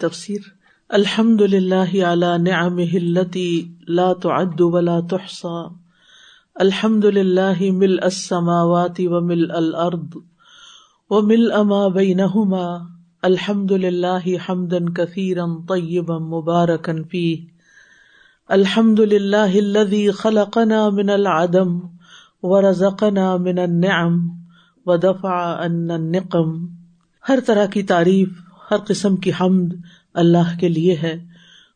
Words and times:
تفسیر 0.00 0.40
الحمد 0.88 1.40
للہ 1.40 2.04
اعلی 2.04 2.50
نعم 2.50 2.78
ہلتی 2.78 3.50
لا 3.88 4.12
تعد 4.12 4.60
ولا 4.60 4.98
تحصى 5.10 5.58
الحمد 6.54 7.04
للہ 7.04 7.70
مل 7.72 7.98
السماوات 8.02 9.00
ومل 9.04 9.50
الارض 9.50 10.16
ومل 11.10 11.50
ما 11.62 11.86
بینہما 11.88 12.66
الحمد 13.22 13.72
للہ 13.72 14.34
حمدا 14.48 14.78
کثیرا 14.96 15.44
طیبا 15.68 16.18
مبارکا 16.18 16.92
فیہ 17.10 17.46
الحمد 18.48 19.00
للہ 19.00 19.50
الذي 19.54 20.10
خلقنا 20.10 20.88
من 20.88 21.10
العدم 21.10 21.78
ورزقنا 22.42 23.36
من 23.36 23.58
النعم 23.58 24.18
ودفع 24.86 25.38
عنا 25.64 25.94
النقم۔ 25.94 26.66
ہر 27.28 27.38
طرح 27.46 27.66
کی 27.66 27.82
تعریف 27.82 28.28
ہر 28.70 28.76
قسم 28.88 29.16
کی 29.16 29.30
حمد 29.40 29.68
اللہ 30.14 30.58
کے 30.60 30.68
لیے 30.68 30.96
ہے۔ 31.02 31.24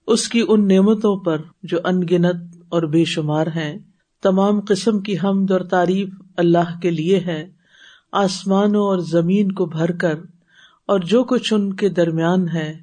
اس 0.06 0.28
کی 0.28 0.42
ان 0.48 0.68
نعمتوں 0.68 1.16
پر 1.16 1.40
جو 1.62 1.78
ان 1.84 2.00
گنت 2.00 2.56
اور 2.68 2.82
بے 2.82 3.04
شمار 3.04 3.46
ہیں، 3.46 3.78
تمام 4.22 4.60
قسم 4.68 5.00
کی 5.00 5.16
حمد 5.24 5.50
اور 5.50 5.60
تعریف 5.60 6.08
اللہ 6.36 6.80
کے 6.82 6.90
لیے 6.90 7.20
ہے۔ 7.20 7.46
آسمانوں 8.12 8.82
اور 8.82 8.98
زمین 8.98 9.52
کو 9.52 9.66
بھر 9.66 9.92
کر 9.92 10.14
اور 10.86 10.98
جو 10.98 11.24
کچھ 11.24 11.54
ان 11.54 11.72
کے 11.72 11.88
درمیان 11.88 12.48
ہے، 12.48 12.78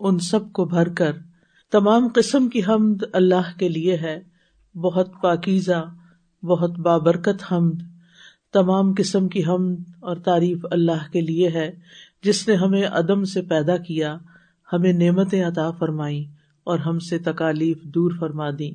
ان 0.00 0.18
سب 0.18 0.52
کو 0.52 0.64
بھر 0.64 0.88
کر۔ 0.88 1.12
تمام 1.72 2.08
قسم 2.14 2.48
کی 2.48 2.60
حمد 2.68 3.02
اللہ 3.12 3.58
کے 3.58 3.68
لیے 3.68 3.96
ہے۔ 3.96 4.20
بہت 4.74 5.08
پاکیزہ، 5.22 5.94
بہت 6.44 6.70
بابرکت 6.70 7.52
حمد۔ 7.52 7.82
تمام 8.52 8.94
قسم 8.96 9.28
کی 9.28 9.44
حمد 9.44 9.76
اور 10.00 10.16
تعریف 10.16 10.58
اللہ 10.70 11.12
کے 11.12 11.20
لیے 11.20 11.48
ہے۔ 11.48 11.72
جس 12.24 12.48
نے 12.48 12.54
ہمیں 12.54 12.86
عدم 12.86 13.24
سے 13.24 13.42
پیدا 13.42 13.76
کیا 13.76 14.18
ہمیں 14.72 14.92
نعمتیں 14.92 15.44
عطا 15.44 15.70
فرمائی 15.70 16.26
اور 16.64 16.78
ہم 16.78 16.98
سے 16.98 17.18
تکالیف 17.18 17.82
دور 17.82 18.10
فرما 18.20 18.50
دی 18.50 18.72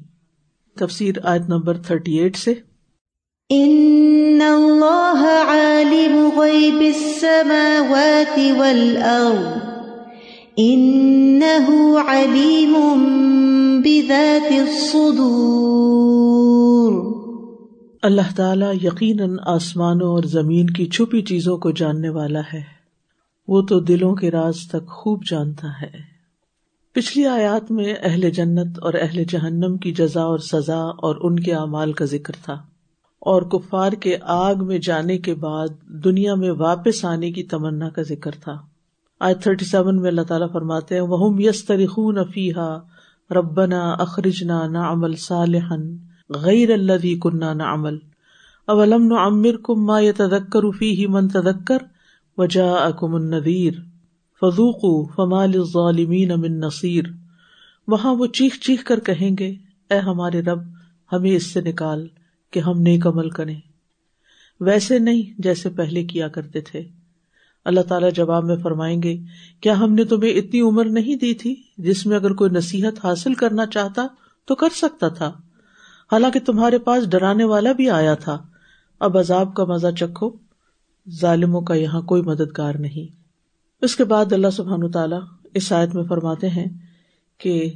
تفسیر 0.80 1.16
آیت 1.24 1.42
نمبر 1.42 1.78
تھرٹی 1.78 2.20
ایٹ 2.20 2.36
سے۔ 2.36 2.54
ان 3.50 4.42
اللہ 4.42 5.44
عالم 5.48 6.40
غیب 6.40 6.80
السماوات 6.80 8.40
والارض۔ 8.58 9.64
انه 10.58 11.74
علیم 12.08 13.02
بذات 13.82 14.52
الصدور۔ 14.52 17.14
اللہ 18.02 18.36
تعالی 18.36 18.66
یقیناً 18.84 19.38
آسمانوں 19.46 20.08
اور 20.08 20.24
زمین 20.24 20.70
کی 20.70 20.86
چھپی 20.86 21.22
چیزوں 21.22 21.58
کو 21.58 21.72
جاننے 21.72 22.10
والا 22.10 22.40
ہے۔ 22.40 22.79
وہ 23.52 23.62
تو 23.62 23.80
دلوں 23.80 24.16
کے 24.16 24.32
راز 24.32 24.56
تک 24.70 24.88
خوب 24.88 25.24
جانتا 25.30 25.68
ہے۔ 25.82 25.98
پچھلی 26.94 27.26
آیات 27.26 27.72
میں 27.72 27.94
اہل 28.04 28.30
جنت 28.30 28.80
اور 28.82 28.94
اہل 28.94 29.24
جہنم 29.24 29.78
کی 29.78 29.92
جزا 29.92 30.22
اور 30.22 30.40
سزا 30.40 30.80
اور 30.80 31.16
ان 31.22 31.40
کے 31.40 31.54
اعمال 31.54 31.94
کا 31.94 32.06
ذکر 32.06 32.34
تھا۔ 32.44 32.54
اور 33.20 33.42
کفار 33.42 33.92
کے 33.92 34.18
آگ 34.22 34.56
میں 34.66 34.80
جانے 34.80 35.18
کے 35.18 35.34
بعد 35.34 35.68
دنیا 35.88 36.36
میں 36.36 36.52
واپس 36.52 37.06
آنے 37.06 37.32
کی 37.32 37.44
تمنا 37.44 37.90
کا 37.90 38.02
ذکر 38.02 38.32
تھا۔ 38.32 38.58
آج 39.20 39.44
تھرٹی 39.44 39.66
سیون 39.66 40.02
میں 40.02 40.10
اللہ 40.10 40.22
تعالیٰ 40.22 40.52
فرماتے 40.52 40.96
ہیں 40.96 41.02
وہ 41.02 41.42
یس 41.42 41.66
تریخون 41.66 42.18
افیحا 42.18 42.78
ربنا 43.32 43.92
اخرجنا 43.92 44.68
نہ 44.68 44.78
عمل 44.78 45.16
صالحن 45.16 45.98
غیر 46.30 46.74
اللہ 46.74 47.22
کنہ 47.22 47.46
نہ 47.46 47.64
عمل 47.64 47.98
اولم 48.66 49.06
نو 49.06 49.16
امر 49.16 49.70
ما 49.70 50.00
تدکر 50.18 50.72
فی 50.72 50.92
ہی 50.92 51.08
من 51.08 51.28
تدکر 51.28 51.78
وجا 52.40 52.74
اکم 52.74 53.16
النذیر 53.16 53.74
فضوق 54.42 55.12
فمال 55.16 55.54
ظالمین 55.74 56.32
امن 56.32 56.60
نصیر۔ 56.60 57.04
وہاں 57.88 58.16
وہ 58.16 58.26
چیخ 58.26 58.60
چیخ 58.60 58.84
کر 58.84 59.00
کہیں 59.00 59.32
گے، 59.40 59.56
اے 59.90 59.98
ہمارے 59.98 60.42
رب، 60.42 60.60
ہمیں 61.12 61.32
اس 61.32 61.46
سے 61.46 61.62
نکال 61.62 62.08
کہ 62.52 62.60
ہم 62.60 62.82
نیک 62.82 63.08
عمل 63.08 63.30
کریں۔ 63.30 63.60
ویسے 64.60 65.00
نہیں 65.00 65.42
جیسے 65.42 65.70
پہلے 65.70 66.04
کیا 66.04 66.28
کرتے 66.28 66.62
تھے۔ 66.62 66.88
اللہ 67.66 67.82
تعالیٰ 67.82 68.12
جواب 68.12 68.44
میں 68.44 68.56
فرمائیں 68.56 69.04
گے، 69.04 69.18
کیا 69.62 69.80
ہم 69.80 69.94
نے 69.94 70.04
تمہیں 70.04 70.32
اتنی 70.32 70.62
عمر 70.62 70.86
نہیں 70.86 71.16
دی 71.16 71.34
تھی 71.34 71.56
جس 71.78 72.06
میں 72.06 72.16
اگر 72.16 72.34
کوئی 72.34 72.52
نصیحت 72.52 73.06
حاصل 73.06 73.34
کرنا 73.34 73.66
چاہتا 73.66 74.08
تو 74.46 74.56
کر 74.56 74.70
سکتا 74.76 75.08
تھا۔ 75.08 75.28
حالانکہ 76.12 76.40
تمہارے 76.40 76.78
پاس 76.78 77.10
ڈرانے 77.10 77.44
والا 77.44 77.72
بھی 77.72 77.90
آیا 77.90 78.16
تھا۔ 78.16 78.44
اب 79.00 79.18
عذاب 79.18 79.56
کا 79.56 79.66
مزہ 79.66 79.88
چکھو۔ 80.00 80.49
ظالموں 81.12 81.62
کا 81.62 81.74
یہاں 81.74 82.02
کوئی 82.02 82.22
مددگار 82.22 82.74
نہیں۔ 82.74 83.16
اس 83.82 83.96
کے 83.96 84.04
بعد 84.04 84.34
اللہ 84.34 84.50
سبحان 84.54 84.92
تعالیٰ 84.92 85.22
اس 85.54 85.72
آیت 85.72 85.96
میں 85.96 86.04
فرماتے 86.04 86.50
ہیں 86.50 86.66
کہ 87.38 87.72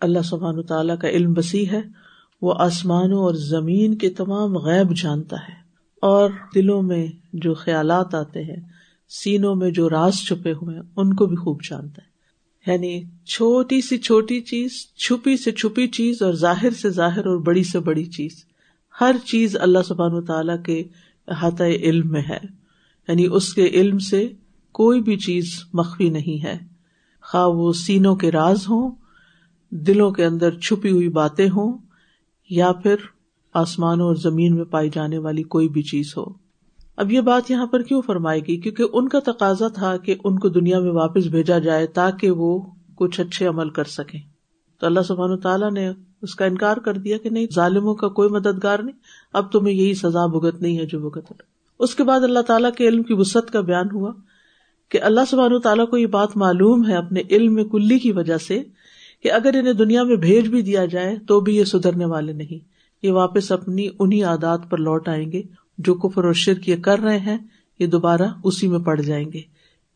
اللہ 0.00 0.22
سبحان 0.24 0.62
تعالیٰ 0.62 0.98
کا 0.98 1.08
علم 1.08 1.32
بسی 1.32 1.70
ہے، 1.70 1.80
وہ 2.42 2.54
آسمانوں 2.58 3.18
اور 3.18 3.34
زمین 3.34 3.94
کے 3.94 4.10
تمام 4.10 4.56
غیب 4.56 4.96
جانتا 4.96 5.36
ہے۔ 5.36 5.54
اور 6.00 6.30
دلوں 6.54 6.82
میں 6.82 7.06
جو 7.32 7.54
خیالات 7.54 8.14
آتے 8.14 8.42
ہیں، 8.42 8.68
سینوں 9.08 9.56
میں 9.56 9.70
جو 9.70 9.90
راز 9.90 10.14
چھپے 10.14 10.52
ہوئے 10.52 10.76
ہیں، 10.76 10.82
ان 10.96 11.14
کو 11.14 11.26
بھی 11.26 11.36
خوب 11.36 11.62
جانتا 11.70 12.02
ہے۔ 12.02 12.16
یعنی 12.72 13.02
چھوٹی 13.24 13.80
سی 13.80 13.98
چھوٹی 13.98 14.40
چیز، 14.40 14.70
چھپی 14.96 15.36
سے 15.36 15.52
چھپی 15.52 15.88
چیز 15.88 16.22
اور 16.22 16.32
ظاہر 16.32 16.70
سے 16.70 16.90
ظاہر 16.90 17.26
اور 17.26 17.36
بڑی 17.36 17.64
سے 17.64 17.78
بڑی 17.78 18.04
چیز۔ 18.04 18.44
ہر 19.00 19.16
چیز 19.24 19.56
اللہ 19.56 19.78
سبحان 19.88 20.12
و 20.12 20.20
تعالیٰ 20.20 20.62
کے 20.62 20.84
احاطۂ 21.28 21.64
علم 21.64 22.12
میں 22.12 22.22
ہے۔ 22.28 22.65
یعنی 23.08 23.26
اس 23.26 23.54
کے 23.54 23.66
علم 23.66 23.98
سے 23.98 24.32
کوئی 24.72 25.00
بھی 25.00 25.16
چیز 25.16 25.50
مخفی 25.72 26.10
نہیں 26.10 26.44
ہے۔ 26.44 26.58
خواہ 27.22 27.48
وہ 27.48 27.72
سینوں 27.72 28.16
کے 28.16 28.30
راز 28.30 28.68
ہوں، 28.68 28.90
دلوں 29.70 30.10
کے 30.10 30.24
اندر 30.24 30.58
چھپی 30.58 30.90
ہوئی 30.90 31.08
باتیں 31.08 31.48
ہوں، 31.48 31.78
یا 32.50 32.72
پھر 32.72 32.94
آسمانوں 33.54 34.06
اور 34.06 34.14
زمین 34.14 34.56
میں 34.56 34.64
پائی 34.64 34.90
جانے 34.94 35.18
والی 35.18 35.42
کوئی 35.42 35.68
بھی 35.68 35.82
چیز 35.82 36.14
ہو۔ 36.16 36.24
اب 36.96 37.12
یہ 37.12 37.20
بات 37.20 37.50
یہاں 37.50 37.66
پر 37.66 37.82
کیوں 37.82 38.02
فرمائے 38.02 38.40
گی 38.40 38.56
کیونکہ 38.56 38.84
ان 38.92 39.08
کا 39.08 39.18
تقاضا 39.20 39.68
تھا 39.68 39.96
کہ 39.96 40.14
ان 40.24 40.38
کو 40.38 40.48
دنیا 40.48 40.80
میں 40.80 40.92
واپس 40.92 41.26
بھیجا 41.26 41.58
جائے 41.58 41.86
تاکہ 41.86 42.30
وہ 42.30 42.60
کچھ 42.94 43.20
اچھے 43.20 43.46
عمل 43.46 43.70
کر 43.70 43.84
سکیں۔ 43.84 44.20
تو 44.80 44.86
اللہ 44.86 45.00
سبحان 45.00 45.38
تعالیٰ 45.38 45.70
نے 45.70 45.90
اس 46.22 46.34
کا 46.34 46.44
انکار 46.44 46.76
کر 46.76 46.94
دیا 46.94 47.18
کہ 47.18 47.30
نہیں، 47.30 47.46
ظالموں 47.54 47.94
کا 47.94 48.08
کوئی 48.08 48.28
مددگار 48.28 48.78
نہیں، 48.78 48.96
اب 49.32 49.52
تمہیں 49.52 49.74
یہی 49.74 49.94
سزا 49.94 50.26
بھگت 50.26 50.62
نہیں 50.62 50.78
ہے 50.78 50.86
جو 50.86 51.10
بھگت 51.10 51.32
اس 51.78 51.94
کے 51.94 52.04
بعد 52.04 52.20
اللہ 52.20 52.40
تعالیٰ 52.40 52.72
کے 52.72 52.88
علم 52.88 53.02
کی 53.02 53.14
وسط 53.14 53.50
کا 53.50 53.60
بیان 53.60 53.86
ہوا 53.92 54.12
کہ 54.88 55.02
اللہ 55.02 55.20
سبحان 55.30 55.60
تعالیٰ 55.60 55.88
کو 55.88 55.96
یہ 55.96 56.06
بات 56.06 56.36
معلوم 56.36 56.88
ہے 56.88 56.94
اپنے 56.94 57.20
علم 57.30 57.54
میں 57.54 57.64
کلی 57.64 57.98
کی 57.98 58.12
وجہ 58.12 58.38
سے 58.38 58.62
کہ 59.22 59.32
اگر 59.32 59.50
انہیں 59.58 59.72
دنیا 59.72 60.02
میں 60.02 60.16
بھیج 60.16 60.48
بھی 60.48 60.62
دیا 60.62 60.84
جائے 60.84 61.16
تو 61.28 61.40
بھی 61.40 61.56
یہ 61.56 61.64
سدھرنے 61.64 62.04
والے 62.04 62.32
نہیں۔ 62.32 62.64
یہ 63.02 63.12
واپس 63.12 63.52
اپنی 63.52 63.88
انہیں 63.98 64.24
عادات 64.24 64.70
پر 64.70 64.78
لوٹ 64.78 65.08
آئیں 65.08 65.32
گے 65.32 65.42
جو 65.78 65.94
کفر 65.94 66.24
و 66.24 66.32
شرک 66.32 66.68
یہ 66.68 66.76
کر 66.76 66.98
رہے 66.98 67.18
ہیں، 67.18 67.38
یہ 67.78 67.86
دوبارہ 67.86 68.28
اسی 68.44 68.68
میں 68.68 68.78
پڑ 68.78 69.00
جائیں 69.00 69.32
گے۔ 69.32 69.40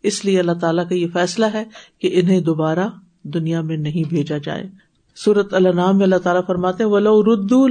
اس 0.03 0.25
لیے 0.25 0.41
اللہ 0.41 0.53
تعالیٰ 0.53 0.89
کا 0.89 0.95
یہ 0.95 1.07
فیصلہ 1.13 1.47
ہے 1.47 1.65
کہ 1.99 2.11
انہیں 2.13 2.41
دوبارہ 2.41 2.89
دنیا 3.23 3.61
میں 3.61 3.77
نہیں 3.77 4.09
بھیجا 4.09 4.37
جائے۔ 4.39 4.69
سورت 5.17 5.55
اللہ 5.55 5.69
نام 5.69 5.97
میں 5.97 6.05
اللہ 6.05 6.17
تعالیٰ 6.17 6.43
فرماتے 6.47 6.85
ولو 6.85 7.25
ردو 7.25 7.67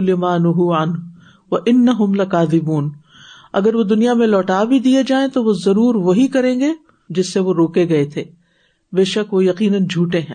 لمان 0.00 0.46
و 1.50 1.56
ان 1.66 1.88
اگر 3.54 3.74
وہ 3.74 3.82
دنیا 3.82 4.14
میں 4.14 4.26
لوٹا 4.26 4.64
بھی 4.64 4.78
دیے 4.78 5.02
جائیں 5.06 5.28
تو 5.28 5.44
وہ 5.44 5.52
ضرور 5.52 5.94
وہی 5.94 6.26
کریں 6.26 6.60
گے 6.60 6.68
جس 7.08 7.32
سے 7.32 7.40
وہ 7.40 7.54
روکے 7.54 7.88
گئے 7.88 8.04
تھے۔ 8.04 8.24
بے 8.92 9.04
شک 9.04 9.34
وہ 9.34 9.44
یقیناً 9.44 9.86
جھوٹے 9.86 10.20
ہیں۔ 10.20 10.34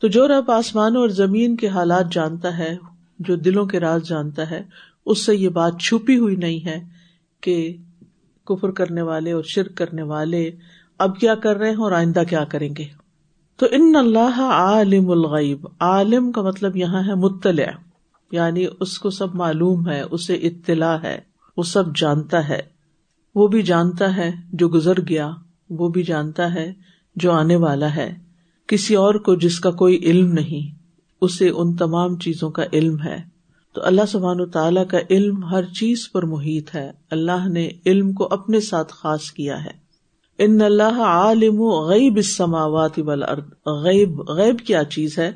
تو 0.00 0.08
جو 0.08 0.28
رب 0.28 0.50
آسمان 0.50 0.96
اور 0.96 1.08
زمین 1.08 1.56
کے 1.56 1.68
حالات 1.68 2.12
جانتا 2.12 2.58
ہے، 2.58 2.76
جو 3.18 3.36
دلوں 3.36 3.66
کے 3.66 3.80
راز 3.80 4.08
جانتا 4.08 4.50
ہے، 4.50 4.62
اس 5.06 5.26
سے 5.26 5.36
یہ 5.36 5.48
بات 5.48 5.72
چھپی 5.80 6.18
ہوئی 6.18 6.36
نہیں 6.36 6.66
ہے 6.66 6.80
کہ 7.40 7.76
کفر 8.44 8.70
کرنے 8.70 9.02
والے 9.02 9.32
اور 9.32 9.42
شرک 9.42 9.74
کرنے 9.74 10.02
والے 10.02 10.50
اب 10.98 11.18
کیا 11.18 11.34
کر 11.34 11.56
رہے 11.56 11.70
ہیں 11.70 11.76
اور 11.76 11.92
آئندہ 11.92 12.22
کیا 12.28 12.44
کریں 12.44 12.74
گے۔ 12.78 12.84
تو 13.56 13.66
ان 13.70 13.96
اللہ 13.96 14.40
عالم 14.40 15.10
الغیب۔ 15.10 15.66
عالم 15.80 16.32
کا 16.32 16.42
مطلب 16.42 16.76
یہاں 16.76 17.02
ہے 17.08 17.14
مطلع 17.14 17.62
یعنی 18.32 18.66
اس 18.80 18.98
کو 18.98 19.10
سب 19.10 19.34
معلوم 19.34 19.88
ہے، 19.88 20.02
اسے 20.10 20.34
اطلاع 20.34 20.96
ہے۔ 21.02 21.27
وہ 21.58 21.62
سب 21.62 21.96
جانتا 21.96 22.48
ہے۔ 22.48 22.62
وہ 23.34 23.48
بھی 23.48 23.62
جانتا 23.62 24.16
ہے 24.16 24.30
جو 24.52 24.68
گزر 24.68 25.00
گیا، 25.08 25.30
وہ 25.70 25.88
بھی 25.88 26.02
جانتا 26.02 26.54
ہے 26.54 26.72
جو 27.16 27.32
آنے 27.32 27.56
والا 27.56 27.96
ہے۔ 27.96 28.14
کسی 28.66 28.94
اور 28.94 29.14
کو 29.14 29.34
جس 29.34 29.60
کا 29.60 29.70
کوئی 29.70 29.96
علم 29.96 30.32
نہیں، 30.32 30.78
اسے 31.20 31.48
ان 31.48 31.76
تمام 31.76 32.18
چیزوں 32.18 32.50
کا 32.50 32.62
علم 32.72 33.02
ہے۔ 33.02 33.16
تو 33.74 33.80
اللہ 33.84 34.00
سبحان 34.08 34.50
تعالیٰ 34.50 34.86
کا 34.86 34.98
علم 35.10 35.44
ہر 35.44 35.64
چیز 35.64 36.12
پر 36.12 36.22
محیط 36.22 36.74
ہے۔ 36.74 36.90
اللہ 37.10 37.48
نے 37.48 37.70
علم 37.86 38.12
کو 38.12 38.28
اپنے 38.30 38.60
ساتھ 38.60 38.92
خاص 38.92 39.30
کیا 39.30 39.64
ہے۔ 39.64 39.70
ان 40.38 40.60
اللہ 40.60 41.00
عالم 41.00 41.62
غیب 41.62 42.16
السماوات 42.16 42.98
والارض۔ 42.98 43.44
غیب 43.66 44.20
غیب 44.20 44.58
کیا 44.66 44.84
چیز 44.84 45.18
ہے؟ 45.18 45.32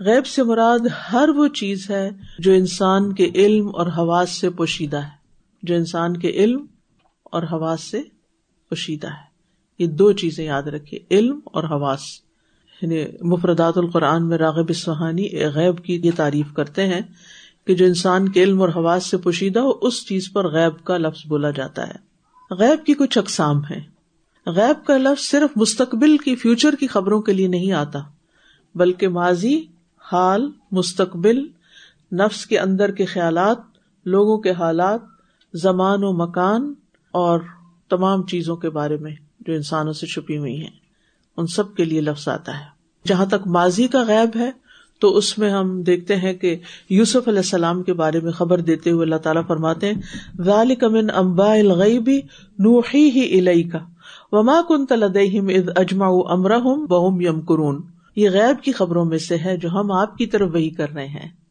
غیب 0.00 0.26
سے 0.26 0.42
مراد 0.42 1.12
ہر 1.12 1.28
وہ 1.28 1.48
چیز 1.48 1.90
ہے 1.90 2.10
جو 2.38 2.52
انسان 2.52 3.12
کے 3.12 3.30
علم 3.34 3.70
اور 3.74 3.86
حواس 3.86 4.30
سے 4.30 4.50
پوشیدہ 4.50 4.96
ہے۔ 4.96 5.21
جو 5.62 5.74
انسان 5.74 6.16
کے 6.16 6.28
علم 6.28 6.66
اور 7.24 7.42
حواس 7.42 7.80
سے 7.80 8.02
پوشیدہ 8.68 9.06
ہے۔ 9.06 9.32
یہ 9.78 9.86
دو 9.86 10.12
چیزیں 10.12 10.44
یاد 10.44 10.62
رکھے 10.62 10.98
علم 11.10 11.40
اور 11.44 11.64
حواس۔ 11.64 12.00
یعنی 12.82 13.04
مفردات 13.20 13.78
القرآن 13.78 14.28
میں 14.28 14.38
راغب 14.38 14.66
اسفہانی 14.68 15.28
غیب 15.54 15.84
کی 15.84 16.00
یہ 16.04 16.10
تعریف 16.16 16.46
کرتے 16.54 16.86
ہیں 16.86 17.00
کہ 17.66 17.74
جو 17.74 17.84
انسان 17.84 18.28
کے 18.28 18.42
علم 18.42 18.60
اور 18.60 18.68
حواس 18.68 19.06
سے 19.06 19.16
پوشیدہ 19.16 19.60
ہو، 19.60 19.70
اس 19.82 20.06
چیز 20.06 20.32
پر 20.32 20.48
غیب 20.48 20.84
کا 20.84 20.96
لفظ 20.96 21.26
بولا 21.26 21.50
جاتا 21.50 21.88
ہے۔ 21.88 22.12
غیب 22.50 22.86
کی 22.86 22.94
کچھ 22.94 23.18
اقسام 23.18 23.64
ہے 23.64 23.80
غیب 24.46 24.86
کا 24.86 24.96
لفظ 24.96 25.24
صرف 25.24 25.56
مستقبل 25.56 26.18
کی 26.18 26.36
فیوچر 26.36 26.74
کی 26.80 26.86
خبروں 26.86 27.22
کے 27.22 27.32
لیے 27.32 27.46
نہیں 27.46 27.72
آتا، 27.72 27.98
بلکہ 28.74 29.08
ماضی، 29.08 29.60
حال، 30.12 30.50
مستقبل، 30.72 31.46
نفس 32.12 32.46
کے 32.46 32.58
اندر 32.58 32.90
کے 32.90 33.04
خیالات، 33.04 33.58
لوگوں 34.04 34.38
کے 34.38 34.50
حالات 34.50 35.00
زمان 35.54 36.04
و 36.04 36.12
مکان 36.12 36.74
اور 37.10 37.40
تمام 37.88 38.26
چیزوں 38.26 38.56
کے 38.56 38.70
بارے 38.70 38.96
میں 38.96 39.14
جو 39.40 39.52
انسانوں 39.52 39.92
سے 39.92 40.06
چھپی 40.06 40.38
ہوئی 40.38 40.60
ہیں۔ 40.60 40.82
ان 41.36 41.46
سب 41.46 41.74
کے 41.74 41.84
لیے 41.84 42.00
لفظ 42.00 42.28
آتا 42.28 42.58
ہے۔ 42.58 42.64
جہاں 43.06 43.26
تک 43.26 43.46
ماضی 43.46 43.86
کا 43.86 44.02
غیب 44.02 44.36
ہے، 44.36 44.50
تو 45.00 45.16
اس 45.16 45.38
میں 45.38 45.50
ہم 45.50 45.82
دیکھتے 45.82 46.16
ہیں 46.16 46.32
کہ 46.32 46.56
یوسف 46.90 47.28
علیہ 47.28 47.38
السلام 47.38 47.82
کے 47.82 47.92
بارے 47.92 48.20
میں 48.20 48.32
خبر 48.32 48.60
دیتے 48.60 48.90
ہوئے 48.90 49.04
اللہ 49.04 49.16
تعالیٰ 49.16 49.42
فرماتے 49.46 49.92
ہیں، 49.92 50.00
ذالک 50.42 50.84
من 50.84 51.10
انباء 51.16 51.54
الغیب 51.54 52.10
نوحیہ 52.58 53.40
الیک 53.40 53.76
وما 54.32 54.60
کنت 54.68 54.92
لدیہم 54.92 55.48
اذ 55.48 55.68
اجمعوا 55.76 56.32
امرہم 56.32 56.86
وہم 56.90 57.20
یمکرون۔ 57.20 57.82
یہ 58.16 58.30
غیب 58.30 58.64
کی 58.64 58.72
خبروں 58.72 59.04
میں 59.04 59.18
سے 59.18 59.36
ہے 59.36 59.56
جو 59.56 59.70
ہم 59.70 59.92
آپ 59.92 60.16
کی 60.16 60.26
طرف 60.26 60.50
وہی 60.52 60.70
کر 60.70 60.90
رہے 60.90 61.06
ہیں۔ 61.06 61.41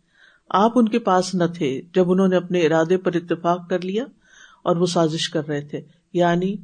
آپ 0.53 0.71
ان 0.75 0.89
کے 0.89 0.99
پاس 0.99 1.35
نہ 1.35 1.43
تھے 1.55 1.81
جب 1.95 2.11
انہوں 2.11 2.27
نے 2.27 2.35
اپنے 2.35 2.59
ارادے 2.59 2.97
پر 2.97 3.11
اتفاق 3.15 3.69
کر 3.69 3.81
لیا 3.81 4.03
اور 4.63 4.75
وہ 4.75 4.85
سازش 4.85 5.29
کر 5.29 5.47
رہے 5.47 5.61
تھے۔ 5.61 5.81
یعنی 6.13 6.55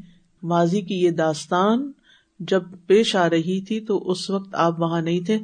ماضی 0.43 0.81
کی 0.81 0.95
یہ 0.95 1.09
داستان 1.09 1.91
جب 2.39 2.63
پیش 2.87 3.15
آ 3.15 3.29
رہی 3.29 3.61
تھی 3.61 3.79
تو 3.79 4.11
اس 4.11 4.29
وقت 4.29 4.55
آپ 4.55 4.79
وہاں 4.79 5.01
نہیں 5.01 5.19
تھے۔ 5.19 5.39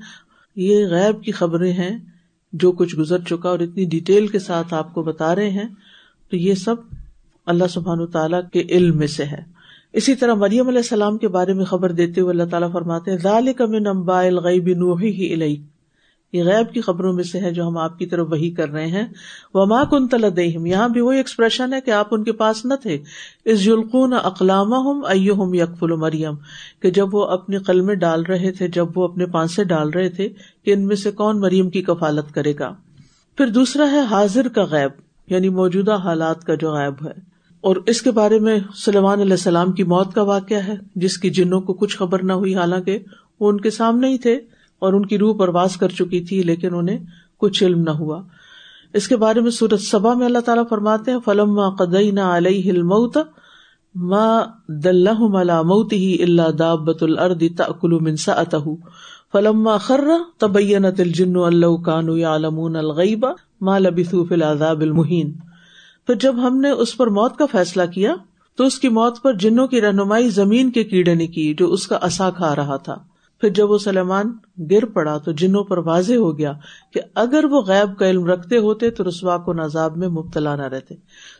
یہ 0.55 0.85
غیب 0.85 1.23
کی 1.23 1.31
خبریں 1.31 1.73
ہیں 1.73 1.97
جو 2.53 2.71
کچھ 2.71 2.95
گزر 2.95 3.19
چکا 3.19 3.49
اور 3.49 3.59
اتنی 3.59 3.85
ڈیٹیل 3.85 4.27
کے 4.27 4.39
ساتھ 4.39 4.73
آپ 4.73 4.93
کو 4.93 5.03
بتا 5.03 5.35
رہے 5.35 5.49
ہیں۔ 5.49 5.67
تو 6.29 6.35
یہ 6.35 6.53
سب 6.53 6.75
اللہ 7.45 7.63
سبحان 7.69 8.07
تعالیٰ 8.07 8.41
کے 8.53 8.61
علم 8.69 8.97
میں 8.97 9.07
سے 9.07 9.23
ہے۔ 9.25 9.43
اسی 9.93 10.15
طرح 10.15 10.33
مریم 10.33 10.67
علیہ 10.67 10.79
السلام 10.79 11.17
کے 11.17 11.27
بارے 11.27 11.53
میں 11.53 11.65
خبر 11.65 11.91
دیتے 11.91 12.21
ہوئے 12.21 12.31
اللہ 12.31 12.43
تعالیٰ 12.43 12.71
فرماتے 12.71 13.11
ہیں 13.11 13.17
یہ 16.33 16.43
غیب 16.43 16.73
کی 16.73 16.81
خبروں 16.81 17.13
میں 17.13 17.23
سے 17.23 17.39
ہے 17.39 17.51
جو 17.51 17.67
ہم 17.67 17.77
آپ 17.77 17.99
کی 17.99 18.05
طرف 18.05 18.27
وہی 18.31 18.51
کر 18.51 18.69
رہے 18.69 18.87
ہیں۔ 18.87 19.07
وہ 19.53 19.65
ماں 19.65 19.85
کن 19.85 20.07
تلدیم 20.07 20.65
یہاں 20.65 20.89
بھی 20.89 21.01
وہی 21.01 21.17
ایکسپریشن 21.17 21.73
ہے 21.73 21.81
کہ 21.81 21.91
آپ 21.91 22.07
ان 22.11 22.23
کے 22.23 22.31
پاس 22.31 22.65
نہ 22.65 22.73
تھے۔ 22.81 22.97
اس 23.45 23.67
یلقون 23.67 24.13
اقلام 24.23 24.73
ہم 24.73 25.01
ائم 25.05 25.53
یکفل 25.53 25.95
مریم 25.95 26.33
کہ 26.79 26.91
جب 26.91 27.15
وہ 27.15 27.25
اپنے 27.25 27.57
قلمے 27.57 27.95
ڈال 27.95 28.23
رہے 28.23 28.51
تھے، 28.51 28.67
جب 28.67 28.85
وہ 28.95 29.03
اپنے 29.03 29.25
پانسے 29.25 29.63
ڈال 29.63 29.89
رہے 29.89 30.09
تھے، 30.09 30.29
کہ 30.65 30.73
ان 30.73 30.87
میں 30.87 30.95
سے 30.95 31.11
کون 31.11 31.39
مریم 31.39 31.69
کی 31.69 31.81
کفالت 31.81 32.33
کرے 32.33 32.53
گا۔ 32.59 32.73
پھر 33.37 33.47
دوسرا 33.47 33.91
ہے 33.91 33.99
حاضر 33.99 34.47
کا 34.47 34.63
غیب 34.63 34.91
یعنی 35.27 35.49
موجودہ 35.49 35.95
حالات 35.95 36.43
کا 36.43 36.55
جو 36.55 36.71
غائب 36.71 37.05
ہے۔ 37.05 37.33
اور 37.61 37.75
اس 37.85 38.01
کے 38.01 38.11
بارے 38.11 38.39
میں 38.39 38.59
سلیمان 38.75 39.19
علیہ 39.19 39.31
السلام 39.31 39.71
کی 39.71 39.83
موت 39.83 40.13
کا 40.13 40.21
واقعہ 40.21 40.57
ہے، 40.57 40.73
جس 40.95 41.17
کی 41.17 41.29
جنوں 41.29 41.61
کو 41.61 41.73
کچھ 41.73 41.97
خبر 41.97 42.23
نہ 42.23 42.33
ہوئی، 42.33 42.55
حالانکہ 42.55 42.99
وہ 43.39 43.49
ان 43.49 43.59
کے 43.59 43.69
سامنے 43.69 44.07
ہی 44.07 44.17
تھے۔ 44.17 44.39
اور 44.83 44.93
ان 44.93 45.05
کی 45.05 45.17
روح 45.17 45.35
پرواز 45.37 45.77
کر 45.77 45.89
چکی 45.89 46.19
تھی، 46.21 46.41
لیکن 46.43 46.75
انہیں 46.75 46.99
کچھ 47.37 47.63
علم 47.63 47.81
نہ 47.81 47.89
ہوا۔ 47.89 48.21
اس 48.93 49.07
کے 49.07 49.15
بارے 49.15 49.41
میں 49.41 49.51
سورت 49.51 49.81
سبا 49.81 50.13
میں 50.13 50.25
اللہ 50.25 50.39
تعالیٰ 50.39 50.63
فرماتے 50.69 51.11
ہیں 51.11 51.19
فلم 51.25 51.59
قدئی 51.69 52.11
نہ 52.11 52.21
علیہ 52.21 52.71
الموت 52.71 53.17
ما 53.95 54.27
دلہ 54.83 55.19
ملا 55.29 55.61
موت 55.61 55.93
ہی 55.93 56.15
اللہ 56.23 56.51
دابت 56.59 57.03
الرد 57.03 57.43
تکلو 57.57 57.99
منسا 57.99 58.33
اتہ 58.33 58.69
فلم 59.33 59.69
خر 59.81 60.03
تبینت 60.37 60.99
الجن 60.99 61.35
اللہ 61.45 61.75
کانو 61.75 62.17
یعلمون 62.17 62.75
الغیب 62.75 63.25
ما 63.61 63.77
لبثوا 63.77 64.23
فی 64.29 64.33
العذاب 64.33 64.81
المہین 64.81 65.31
پھر 66.07 66.15
جب 66.15 66.47
ہم 66.47 66.57
نے 66.57 66.69
اس 66.69 66.97
پر 66.97 67.07
موت 67.07 67.37
کا 67.37 67.45
فیصلہ 67.51 67.83
کیا، 67.93 68.15
تو 68.57 68.63
اس 68.63 68.79
کی 68.79 68.89
موت 68.89 69.21
پر 69.21 69.33
جنوں 69.33 69.67
کی 69.67 69.81
رہنمائی 69.81 70.29
زمین 70.29 70.71
کے 70.71 70.83
کیڑے 70.83 71.13
نے 71.15 71.27
کی، 71.27 71.53
جو 71.53 71.71
اس 71.71 71.87
کا 71.87 71.95
اصا 72.01 72.29
کھا 72.29 72.55
رہا 72.55 72.77
تھا۔ 72.77 72.95
پھر 73.43 73.51
جب 73.51 73.71
وہ 73.71 73.77
سلیمان 73.77 74.31
گر 74.71 74.85
پڑا 74.85 75.17
تو 75.17 75.31
جنوں 75.31 75.63
پر 75.63 75.77
واضح 75.77 76.13
ہو 76.13 76.37
گیا 76.37 76.53
کہ 76.93 77.01
اگر 77.15 77.45
وہ 77.45 77.61
غیب 77.61 77.99
کا 77.99 78.09
علم 78.09 78.25
رکھتے 78.25 78.57
ہوتے 78.57 78.89
تو 78.89 79.03
رسوا 79.09 79.37
کو 79.37 79.53
نذاب 79.53 79.97
میں 79.97 80.07
مبتلا 80.07 80.55
نہ 80.55 80.61
رہتے۔ 80.61 80.95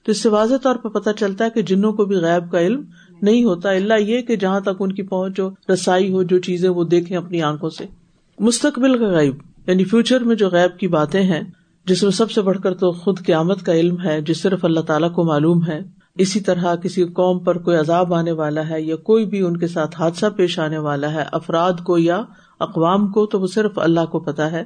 تو 0.06 0.12
اس 0.12 0.24
سے 0.24 0.30
واضح 0.30 0.54
طور 0.64 0.76
پر 0.76 0.90
پتہ 0.90 1.10
چلتا 1.18 1.46
ہے 1.46 1.50
کہ 1.50 1.62
جنوں 1.62 1.94
کو 1.94 2.06
بھی 2.06 2.16
غیب 2.16 2.52
کا 2.52 2.62
علم 2.62 2.82
نہیں 3.22 3.44
ہوتا 3.44 3.72
اللہ 3.72 3.94
یہ 3.94 4.22
کہ 4.22 4.36
جہاں 4.36 4.60
تک 4.60 4.70
ان 4.80 4.92
کی 4.92 5.04
پہنچ 5.04 5.40
ہو، 5.40 5.50
رسائی 5.74 6.14
ہو، 6.14 6.24
جو 6.24 6.40
چیزیں 6.40 6.70
وہ 6.70 6.84
دیکھیں 6.84 7.18
اپنی 7.18 7.42
آنکھوں 7.42 7.70
سے۔ 7.70 7.86
مستقبل 8.40 8.98
کا 8.98 9.08
غیب 9.08 9.36
یعنی 9.68 9.84
فیوچر 9.84 10.24
میں 10.24 10.36
جو 10.36 10.50
غیب 10.50 10.80
کی 10.80 10.88
باتیں 10.88 11.24
ہیں، 11.24 11.42
جس 11.86 12.04
میں 12.04 12.12
سب 12.12 12.32
سے 12.32 12.42
بڑھ 12.42 12.60
کر 12.60 12.74
تو 12.74 12.92
خود 12.92 13.20
قیامت 13.26 13.64
کا 13.64 13.74
علم 13.74 13.96
ہے 14.02 14.22
جو 14.22 14.34
صرف 14.34 14.66
اللہ 14.66 14.80
تعالیٰ 14.80 15.14
کو 15.14 15.24
معلوم 15.24 15.66
ہے۔ 15.68 16.03
اسی 16.18 16.40
طرح 16.40 16.76
کسی 16.76 17.04
قوم 17.04 17.40
پر 17.40 17.58
کوئی 17.58 17.78
عذاب 17.78 18.14
آنے 18.14 18.32
والا 18.32 18.70
ہے 18.70 18.82
یا 18.82 18.96
کوئی 18.96 19.26
بھی 19.26 19.42
ان 19.42 19.58
کے 19.58 19.68
ساتھ 19.68 20.02
حادثہ 20.02 20.26
پیش 20.36 20.60
آنے 20.60 20.78
والا 20.78 21.14
ہے، 21.14 21.24
افراد 21.32 21.74
کو 21.84 21.98
یا 21.98 22.22
اقوام 22.60 23.08
کو، 23.08 23.26
تو 23.26 23.40
وہ 23.42 23.48
صرف 23.48 23.80
اللہ 23.80 24.06
کو 24.12 24.20
پتا 24.20 24.52
ہے۔ 24.52 24.64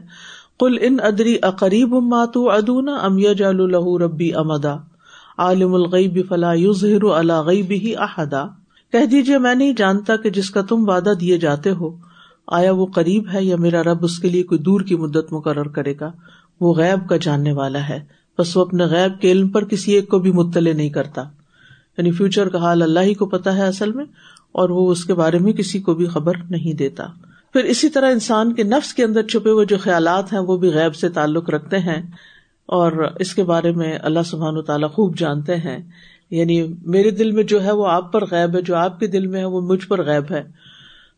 کل 0.60 0.78
ان 0.82 0.98
ادری 1.04 1.38
اقریب 1.42 1.94
ماتو 1.94 2.52
ادونا 2.52 2.96
ام 2.96 3.18
جال 3.38 3.60
الہ 3.60 4.04
ربی 4.04 4.34
امدا۔ 4.34 4.76
عالم 5.38 5.74
الغیب 5.74 6.20
فلا 6.30 6.54
یظہر 6.54 7.20
علی 7.20 7.34
غیبہ 7.46 8.02
احدا۔ 8.02 8.46
کہہ 8.92 9.06
دیجیے 9.06 9.38
میں 9.38 9.56
نہیں 9.56 9.74
جانتا 9.78 10.16
کہ 10.16 10.30
جس 10.30 10.50
کا 10.50 10.62
تم 10.62 10.90
وعدہ 10.90 11.14
دیے 11.22 11.38
جاتے 11.38 11.72
ہو۔ 11.72 11.98
آیا 12.48 12.72
وہ 12.72 12.86
قریب 12.86 13.24
ہے 13.34 13.44
یا 13.44 13.56
میرا 13.58 13.84
رب 13.84 14.04
اس 14.04 14.20
کے 14.20 14.30
لیے 14.30 14.44
کوئی 14.44 14.60
دور 14.60 14.82
کی 14.82 14.96
مدت 14.96 15.34
مقرر 15.34 15.68
کرے 15.68 15.94
گا؟ 16.00 16.12
وہ 16.62 16.74
غیب 16.74 17.10
کا 17.10 17.18
جاننے 17.18 17.52
والا 17.52 17.90
ہے۔ 17.90 18.00
بس 18.40 18.58
وہ 18.58 18.62
اپنے 18.62 18.84
غیب 18.84 19.22
کے 19.22 19.32
علم 19.32 19.50
پر 19.50 19.66
کسی 19.66 19.92
ایک 19.92 20.10
کو 20.10 20.20
بھی 20.20 20.32
مطلع 20.32 20.74
نہیں 20.74 20.90
کرتا۔ 20.90 21.24
یعنی 21.98 22.12
فیوچر 22.12 22.50
کا 22.50 22.58
حال 22.58 22.82
اللہ 22.82 23.00
ہی 23.00 23.14
کو 23.14 23.26
پتا 23.26 23.58
ہے 23.58 23.68
اصل 23.68 23.92
میں، 23.92 24.06
اور 24.52 24.70
وہ 24.70 24.92
اس 24.92 25.06
کے 25.06 25.14
بارے 25.14 25.40
میں 25.40 25.54
کسی 25.54 25.80
کو 25.80 25.94
بھی 25.94 26.06
خبر 26.06 26.34
نہیں 26.50 26.74
دیتا۔ 26.74 27.04
پھر 27.54 27.64
اسی 27.64 27.90
طرح 27.90 28.12
انسان 28.12 28.54
کے 28.54 28.64
نفس 28.64 28.94
کے 28.94 29.04
اندر 29.04 29.24
چھپے 29.24 29.50
ہوئے 29.50 29.66
جو 29.66 29.78
خیالات 29.78 30.34
ہیں، 30.34 30.40
وہ 30.40 30.58
بھی 30.58 30.70
غیب 30.70 30.96
سے 30.96 31.10
تعلق 31.10 31.50
رکھتے 31.50 31.80
ہیں۔ 31.80 32.02
اور 32.66 32.92
اس 33.20 33.36
کے 33.36 33.44
بارے 33.44 33.72
میں 33.72 34.00
اللہ 34.02 34.20
سبحان 34.26 34.58
و 34.58 34.62
تعالیٰ 34.62 34.92
خوب 34.92 35.18
جانتے 35.18 35.56
ہیں۔ 35.56 35.78
یعنی 36.30 36.74
میرے 36.86 37.12
دل 37.12 37.32
میں 37.32 37.44
جو 37.44 37.64
ہے، 37.64 37.72
وہ 37.72 37.88
آپ 37.88 38.14
پر 38.14 38.26
غائب 38.32 38.56
ہے، 38.56 38.62
جو 38.62 38.76
آپ 38.76 39.00
کے 39.00 39.08
دل 39.08 39.28
میں 39.28 39.40
ہے، 39.40 39.46
وہ 39.46 39.62
مجھ 39.62 39.88
پر 39.88 40.06
غائب 40.06 40.24
ہے۔ 40.32 40.44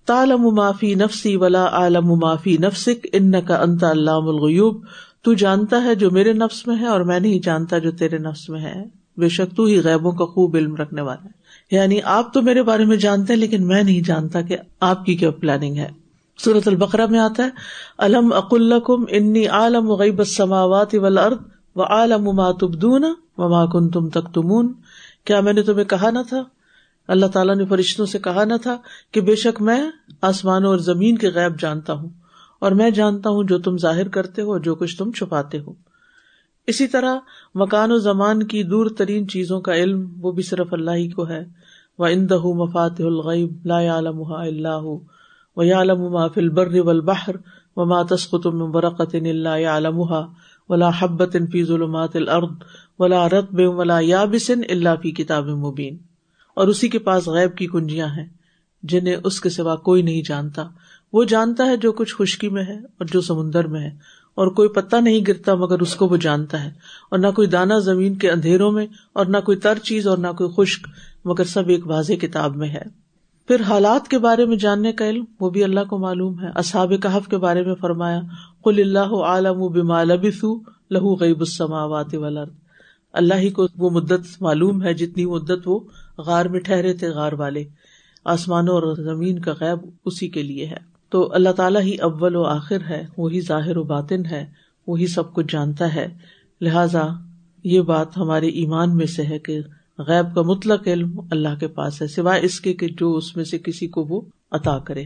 تالم 0.05 0.55
معافی 0.55 0.95
نفسی 0.95 1.35
ولا 1.35 1.65
عالم 1.65 2.07
معافی 2.07 2.57
نفسک 2.57 3.07
ان 3.13 3.41
کا 3.41 3.61
انت 3.61 3.83
اللہ 3.83 4.11
الغیوب۔ 4.11 4.83
تو 5.21 5.33
جانتا 5.33 5.83
ہے 5.83 5.95
جو 5.95 6.11
میرے 6.11 6.33
نفس 6.33 6.67
میں 6.67 6.75
ہے، 6.75 6.85
اور 6.85 7.01
میں 7.01 7.19
نہیں 7.19 7.39
جانتا 7.39 7.77
جو 7.77 7.91
تیرے 7.91 8.17
نفس 8.17 8.49
میں 8.49 8.61
ہے۔ 8.61 8.98
بے 9.19 9.29
شک 9.29 9.55
تو 9.55 9.63
ہی 9.65 9.79
غیبوں 9.81 10.11
کا 10.11 10.25
خوب 10.25 10.55
علم 10.55 10.75
رکھنے 10.75 11.01
والا 11.01 11.23
ہے۔ 11.25 11.37
یعنی 11.71 11.99
آپ 12.03 12.33
تو 12.33 12.41
میرے 12.41 12.63
بارے 12.63 12.85
میں 12.85 12.97
جانتے 12.97 13.33
ہیں، 13.33 13.39
لیکن 13.39 13.67
میں 13.67 13.81
نہیں 13.83 14.01
جانتا 14.01 14.41
کہ 14.41 14.57
آپ 14.79 15.05
کی 15.05 15.15
کیا 15.15 15.31
پلاننگ 15.31 15.77
ہے۔ 15.77 15.89
سورت 16.39 16.67
البقرا 16.67 17.05
میں 17.05 17.19
آتا 17.19 17.43
ہے 17.43 17.49
الم 17.97 18.31
اقلکم 18.33 19.03
انی 19.09 19.47
عالم 19.47 19.91
غیب 19.91 20.19
السماوات 20.19 20.95
والارض 20.95 21.37
و 21.75 21.83
عالم 21.83 22.29
ما 22.35 22.51
تبدون 22.51 23.03
وما 23.37 23.65
کنتم 23.65 24.07
تکتمون 24.09 24.71
کیا 25.25 25.39
میں 25.39 25.53
نے 25.53 25.61
تمہیں 25.61 25.85
کہا 25.85 26.09
نہ 26.09 26.19
تھا؟ 26.29 26.41
اللہ 27.09 27.25
تعالیٰ 27.25 27.55
نے 27.55 27.65
فرشتوں 27.65 28.05
سے 28.05 28.19
کہا 28.19 28.43
نہ 28.43 28.53
تھا 28.61 28.77
کہ 29.11 29.21
بے 29.21 29.35
شک 29.35 29.61
میں 29.61 29.79
آسمانوں 30.21 30.69
اور 30.69 30.77
زمین 30.77 31.17
کے 31.17 31.29
غیب 31.29 31.59
جانتا 31.59 31.93
ہوں، 31.93 32.09
اور 32.61 32.71
میں 32.71 32.89
جانتا 32.89 33.29
ہوں 33.29 33.43
جو 33.43 33.59
تم 33.59 33.77
ظاہر 33.77 34.07
کرتے 34.07 34.41
ہو 34.41 34.57
جو 34.57 34.75
کچھ 34.75 34.97
تم 34.97 35.11
چھپاتے 35.11 35.59
ہو۔ 35.59 35.73
اسی 36.69 36.87
طرح 36.87 37.15
مکان 37.55 37.91
و 37.91 37.97
زمان 37.97 38.43
کی 38.43 38.63
دور 38.63 38.89
ترین 38.97 39.27
چیزوں 39.27 39.61
کا 39.61 39.75
علم 39.75 40.05
وہ 40.21 40.31
بھی 40.31 40.43
صرف 40.43 40.73
اللہ 40.73 40.91
ہی 40.91 41.07
کو 41.09 41.27
ہے۔ 41.29 41.43
وہ 41.99 42.05
اندہ 42.05 42.39
مفات 42.55 43.01
الغیب 43.01 43.65
لا 43.65 43.79
عالم 43.89 44.23
اللہ 44.33 44.85
و 45.57 45.63
یالم 45.63 46.01
ما 46.11 46.27
فل 46.27 46.49
بر 46.49 46.67
ول 46.73 47.01
بحر 47.01 47.35
و 47.75 48.03
تسقط 48.03 48.45
من 48.45 48.71
برقت 48.71 49.15
اللہ 49.15 49.67
عالمہ 49.67 50.21
ولا 50.69 50.89
حبت 50.99 51.35
فی 51.51 51.63
ظلمات 51.63 52.15
الارض 52.15 52.51
ولا 52.99 53.29
رتب 53.29 53.59
ولا 53.77 53.99
یابس 53.99 54.51
اللہ 54.69 54.95
فی 55.01 55.11
کتاب 55.11 55.47
مبین 55.47 55.97
اور 56.53 56.67
اسی 56.67 56.87
کے 56.87 56.99
پاس 56.99 57.27
غیب 57.27 57.57
کی 57.57 57.67
کنجیاں 57.67 58.07
ہیں 58.07 58.25
جنہیں 58.83 59.15
اس 59.23 59.39
کے 59.41 59.49
سوا 59.49 59.75
کوئی 59.75 60.01
نہیں 60.01 60.21
جانتا۔ 60.21 60.63
وہ 61.13 61.23
جانتا 61.23 61.65
ہے 61.65 61.77
جو 61.77 61.91
کچھ 61.91 62.15
خشکی 62.15 62.49
میں 62.49 62.63
ہے 62.63 62.77
اور 62.77 63.05
جو 63.05 63.21
سمندر 63.21 63.67
میں 63.67 63.81
ہے۔ 63.81 63.91
اور 64.39 64.47
کوئی 64.47 64.69
پتا 64.69 64.99
نہیں 64.99 65.19
گرتا 65.27 65.55
مگر 65.55 65.79
اس 65.79 65.95
کو 65.95 66.07
وہ 66.07 66.17
جانتا 66.17 66.63
ہے 66.63 66.69
اور 67.11 67.19
نہ 67.19 67.27
کوئی 67.35 67.47
دانا 67.47 67.79
زمین 67.79 68.15
کے 68.15 68.31
اندھیروں 68.31 68.71
میں 68.71 68.87
اور 69.13 69.25
نہ 69.25 69.37
کوئی 69.37 69.57
تر 69.57 69.77
چیز 69.77 70.07
اور 70.07 70.17
نہ 70.17 70.27
کوئی 70.37 70.49
خشک، 70.57 70.87
مگر 71.25 71.43
سب 71.43 71.69
ایک 71.69 71.87
واضح 71.87 72.13
کتاب 72.13 72.55
میں 72.55 72.69
ہے۔ 72.69 72.81
پھر 73.47 73.61
حالات 73.61 74.07
کے 74.07 74.17
بارے 74.17 74.45
میں 74.45 74.57
جاننے 74.57 74.91
کا 74.91 75.09
علم، 75.09 75.25
وہ 75.39 75.49
بھی 75.49 75.63
اللہ 75.63 75.79
کو 75.89 75.97
معلوم 75.97 76.39
ہے۔ 76.39 76.47
اصحاب 76.55 76.93
کہف 77.03 77.27
کے 77.27 77.37
بارے 77.37 77.63
میں 77.63 77.75
فرمایا 77.75 78.21
کل 78.63 78.75
اللہ 78.79 79.13
عالم 79.13 79.67
بما 79.67 80.03
لبثوا، 80.03 80.59
لہو 80.91 81.15
غیب 81.15 81.39
السماوات 81.39 82.15
والارض۔ 82.15 82.49
اللہ 83.13 83.33
ہی 83.33 83.49
کو 83.49 83.67
وہ 83.77 83.89
مدت 83.89 84.41
معلوم 84.41 84.83
ہے، 84.83 84.93
جتنی 84.93 85.25
مدت 85.25 85.59
وہ 85.65 85.79
غار 86.17 86.45
میں 86.45 86.59
ٹھہرے 86.59 86.93
تھے، 86.93 87.09
غار 87.09 87.31
والے۔ 87.31 87.63
آسمانوں 88.25 88.73
اور 88.73 88.95
زمین 88.95 89.39
کا 89.39 89.53
غیب 89.59 89.89
اسی 90.05 90.27
کے 90.27 90.43
لیے 90.43 90.65
ہے۔ 90.65 90.98
تو 91.11 91.31
اللہ 91.33 91.49
تعالیٰ 91.49 91.81
ہی 91.81 91.95
اول 92.01 92.35
و 92.35 92.43
آخر 92.43 92.81
ہے، 92.89 93.05
وہی 93.17 93.41
ظاہر 93.41 93.77
و 93.77 93.83
باطن 93.83 94.25
ہے، 94.25 94.45
وہی 94.87 95.07
سب 95.07 95.33
کچھ 95.33 95.51
جانتا 95.51 95.93
ہے۔ 95.95 96.07
لہذا 96.61 97.07
یہ 97.65 97.81
بات 97.81 98.17
ہمارے 98.17 98.47
ایمان 98.59 98.95
میں 98.97 99.05
سے 99.05 99.23
ہے 99.23 99.39
کہ 99.39 99.59
غیب 99.99 100.33
کا 100.35 100.41
مطلق 100.41 100.87
علم 100.87 101.19
اللہ 101.31 101.59
کے 101.59 101.67
پاس 101.67 102.01
ہے، 102.01 102.07
سوائے 102.07 102.45
اس 102.45 102.59
کے 102.61 102.73
کہ 102.73 102.87
جو 102.99 103.15
اس 103.15 103.35
میں 103.35 103.45
سے 103.45 103.57
کسی 103.57 103.87
کو 103.87 104.03
وہ 104.03 104.21
عطا 104.51 104.77
کرے۔ 104.79 105.05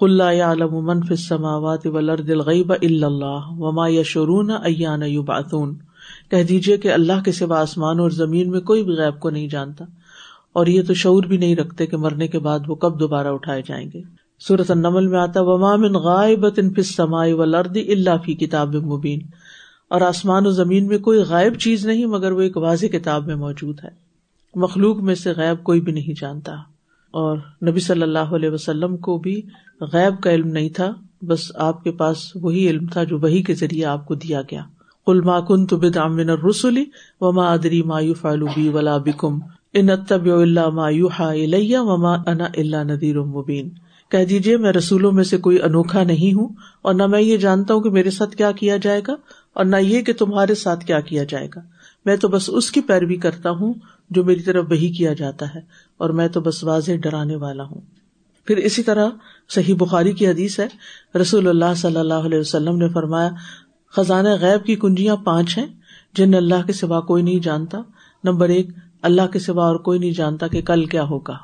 قلّہ 0.00 0.32
یا 0.32 0.50
علم 0.52 0.74
منف 0.86 1.12
سماوات 1.18 1.86
ولرد 1.86 2.30
الغیب 2.30 2.72
اللہ 2.72 3.50
وما 3.58 3.88
یشرون 3.88 4.50
ایان 4.50 5.02
یبعثون۔ 5.02 5.74
کہہ 6.30 6.42
دیجیے 6.42 6.76
کہ 6.76 6.92
اللہ 6.92 7.22
کے 7.24 7.32
سوا 7.32 7.60
آسمان 7.60 8.00
اور 8.00 8.10
زمین 8.10 8.50
میں 8.50 8.60
کوئی 8.60 8.82
بھی 8.82 8.94
غیب 8.94 9.18
کو 9.20 9.30
نہیں 9.30 9.48
جانتا، 9.48 9.84
اور 10.52 10.66
یہ 10.66 10.82
تو 10.82 10.94
شعور 10.94 11.22
بھی 11.22 11.36
نہیں 11.36 11.56
رکھتے 11.56 11.86
کہ 11.86 11.96
مرنے 11.96 12.28
کے 12.28 12.38
بعد 12.38 12.68
وہ 12.68 12.74
کب 12.74 13.00
دوبارہ 13.00 13.28
اٹھائے 13.28 13.62
جائیں 13.66 13.86
گے۔ 13.94 14.02
صورت 14.40 14.70
النمل 14.70 15.06
میں 15.06 15.18
آتا 15.18 15.40
وما 15.42 15.76
من 15.76 15.96
غائبت 15.96 16.56
فی 16.56 16.70
السماء 16.76 17.26
والارض 17.32 17.76
الا 17.76 18.16
فی 18.16 18.34
کتاب 18.34 18.74
مبین 18.74 19.20
اور 19.88 20.00
آسمان 20.00 20.46
و 20.46 20.50
زمین 20.50 20.86
میں 20.86 20.98
کوئی 20.98 21.18
غائب 21.18 21.54
چیز 21.54 21.86
نہیں، 21.86 22.06
مگر 22.06 22.32
وہ 22.32 22.40
ایک 22.40 22.56
واضح 22.56 22.86
کتاب 22.86 23.26
میں 23.26 23.34
موجود 23.34 23.80
ہے۔ 23.84 23.88
مخلوق 24.54 24.96
میں 24.96 25.14
سے 25.14 25.32
غیب 25.36 25.64
کوئی 25.64 25.80
بھی 25.80 25.92
نہیں 25.92 26.20
جانتا۔ 26.20 26.52
اور 27.10 27.36
نبی 27.36 27.80
صلی 27.80 28.02
اللہ 28.02 28.34
علیہ 28.34 28.50
وسلم 28.50 28.96
کو 28.96 29.18
بھی 29.18 29.42
غیب 29.80 30.22
کا 30.22 30.34
علم 30.34 30.48
نہیں 30.48 30.68
تھا، 30.68 30.92
بس 31.22 31.52
آپ 31.54 31.84
کے 31.84 31.90
پاس 31.90 32.36
وہی 32.36 32.70
علم 32.70 32.86
تھا 32.86 33.04
جو 33.04 33.18
وہی 33.18 33.42
کے 33.42 33.54
ذریعے 33.54 33.84
آپ 33.84 34.06
کو 34.06 34.14
دیا 34.14 34.42
گیا۔ 34.42 34.62
ما 35.06 35.40
کن 35.40 35.66
تو 35.66 35.76
بد 35.76 35.96
امن 35.96 36.30
رسولی 36.30 36.84
و 37.20 37.32
ما 37.32 37.52
ادری 37.52 37.82
مایو 37.82 38.14
فالو 38.14 38.46
بی 38.54 38.68
ولا 38.68 38.98
بکم 38.98 39.38
ان 39.72 39.90
اتب 39.90 40.24
اللہ 40.24 40.68
مایو 40.68 41.08
ہا 41.18 41.32
وما 41.72 42.14
انا 42.26 42.44
اللہ 42.56 42.76
ندیر 42.76 43.20
مبین 43.20 43.68
کہہ 44.10 44.24
دیجیے 44.24 44.56
میں 44.56 44.72
رسولوں 44.72 45.12
میں 45.12 45.24
سے 45.24 45.36
کوئی 45.36 45.62
انوکھا 45.62 46.04
نہیں 46.04 46.34
ہوں 46.34 46.48
اور 46.82 46.94
نہ 46.94 47.06
میں 47.06 47.20
یہ 47.20 47.36
جانتا 47.36 47.74
ہوں 47.74 47.80
کہ 47.80 47.90
میرے 47.90 48.10
ساتھ 48.10 48.36
کیا 48.36 48.52
کیا 48.52 48.76
جائے 48.76 49.00
گا 49.06 49.14
اور 49.52 49.64
نہ 49.64 49.76
یہ 49.76 50.02
کہ 50.02 50.12
تمہارے 50.12 50.54
ساتھ 50.54 50.84
کیا 50.84 51.00
کیا 51.00 51.24
جائے 51.24 51.48
گا۔ 51.56 51.60
میں 52.04 52.16
تو 52.16 52.28
بس 52.28 52.50
اس 52.52 52.70
کی 52.70 52.80
پیروی 52.80 53.16
کرتا 53.16 53.50
ہوں 53.50 53.74
جو 54.10 54.24
میری 54.24 54.40
طرف 54.40 54.66
وہی 54.70 54.88
کیا 54.88 55.12
جاتا 55.12 55.54
ہے 55.54 55.60
اور 55.96 56.10
میں 56.10 56.28
تو 56.28 56.40
بس 56.40 56.64
واضح 56.64 56.92
ڈرانے 57.02 57.36
والا 57.36 57.64
ہوں۔ 57.64 57.80
پھر 58.44 58.56
اسی 58.56 58.82
طرح 58.82 59.08
صحیح 59.48 59.74
بخاری 59.78 60.12
کی 60.12 60.28
حدیث 60.28 60.60
ہے، 60.60 60.66
رسول 61.18 61.48
اللہ 61.48 61.74
صلی 61.76 61.96
اللہ 61.96 62.14
علیہ 62.14 62.38
وسلم 62.38 62.76
نے 62.76 62.88
فرمایا، 62.88 63.30
خزانہ 63.90 64.28
غیب 64.40 64.66
کی 64.66 64.76
کنجیاں 64.76 65.16
پانچ 65.16 65.58
ہیں، 65.58 65.66
جن 66.14 66.34
اللہ 66.34 66.66
کے 66.66 66.72
سوا 66.72 67.00
کوئی 67.00 67.22
نہیں 67.22 67.38
جانتا۔ 67.38 67.78
نمبر 68.24 68.48
ایک، 68.48 68.68
اللہ 69.02 69.26
کے 69.32 69.38
سوا 69.38 69.66
اور 69.66 69.76
کوئی 69.76 69.98
نہیں 69.98 70.10
جانتا 70.10 70.46
کہ 70.46 70.62
کل 70.62 70.84
کیا 70.84 71.02
ہوگا۔ 71.02 71.36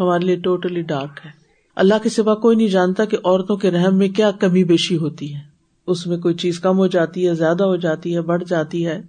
ہمارے 0.00 0.24
لیے 0.24 0.36
ٹوٹلی 0.36 0.82
ڈارک 0.82 1.20
ہے۔ 1.24 1.45
اللہ 1.76 1.94
کے 2.02 2.08
سوا 2.08 2.34
کوئی 2.34 2.56
نہیں 2.56 2.68
جانتا 2.68 3.04
کہ 3.04 3.16
عورتوں 3.24 3.56
کے 3.56 3.70
رحم 3.70 3.98
میں 3.98 4.08
کیا 4.08 4.30
کمی 4.30 4.64
بیشی 4.64 4.96
ہوتی 4.96 5.34
ہے۔ 5.34 5.40
اس 5.86 6.06
میں 6.06 6.18
کوئی 6.18 6.34
چیز 6.34 6.60
کم 6.60 6.78
ہو 6.78 6.86
جاتی 6.86 7.28
ہے، 7.28 7.34
زیادہ 7.34 7.64
ہو 7.64 7.76
جاتی 7.76 8.14
ہے، 8.14 8.20
بڑھ 8.20 8.44
جاتی 8.48 8.86
ہے۔ 8.86 9.02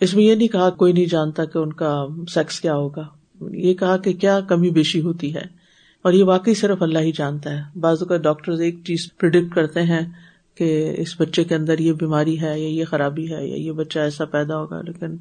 اس 0.00 0.14
میں 0.14 0.24
یہ 0.24 0.34
نہیں 0.34 0.48
کہا 0.48 0.70
کوئی 0.70 0.92
نہیں 0.92 1.04
جانتا 1.04 1.44
کہ 1.44 1.58
ان 1.58 1.72
کا 1.72 2.06
سیکس 2.34 2.60
کیا 2.60 2.74
ہوگا۔ 2.74 3.06
یہ 3.40 3.74
کہا 3.74 3.96
کہ 3.96 4.12
کیا 4.12 4.40
کمی 4.40 4.70
بیشی 4.70 5.00
ہوتی 5.00 5.34
ہے۔ 5.34 5.42
اور 6.02 6.12
یہ 6.12 6.24
واقعی 6.24 6.54
صرف 6.54 6.82
اللہ 6.82 6.98
ہی 6.98 7.12
جانتا 7.12 7.50
ہے۔ 7.50 7.78
بازو 7.80 8.04
کا 8.04 8.16
ڈاکٹر 8.16 8.52
ایک 8.52 8.84
چیز 8.84 9.10
پرڈکٹ 9.18 9.54
کرتے 9.54 9.82
ہیں 9.82 10.00
کہ 10.54 10.94
اس 10.98 11.20
بچے 11.20 11.44
کے 11.44 11.54
اندر 11.54 11.78
یہ 11.78 11.92
بیماری 11.92 12.40
ہے 12.40 12.60
یا 12.60 12.68
یہ 12.68 12.84
خرابی 12.84 13.34
ہے 13.34 13.48
یا 13.48 13.56
یہ 13.56 13.72
بچہ 13.72 13.98
ایسا 13.98 14.24
پیدا 14.24 14.58
ہوگا، 14.58 14.80
لیکن 14.82 15.16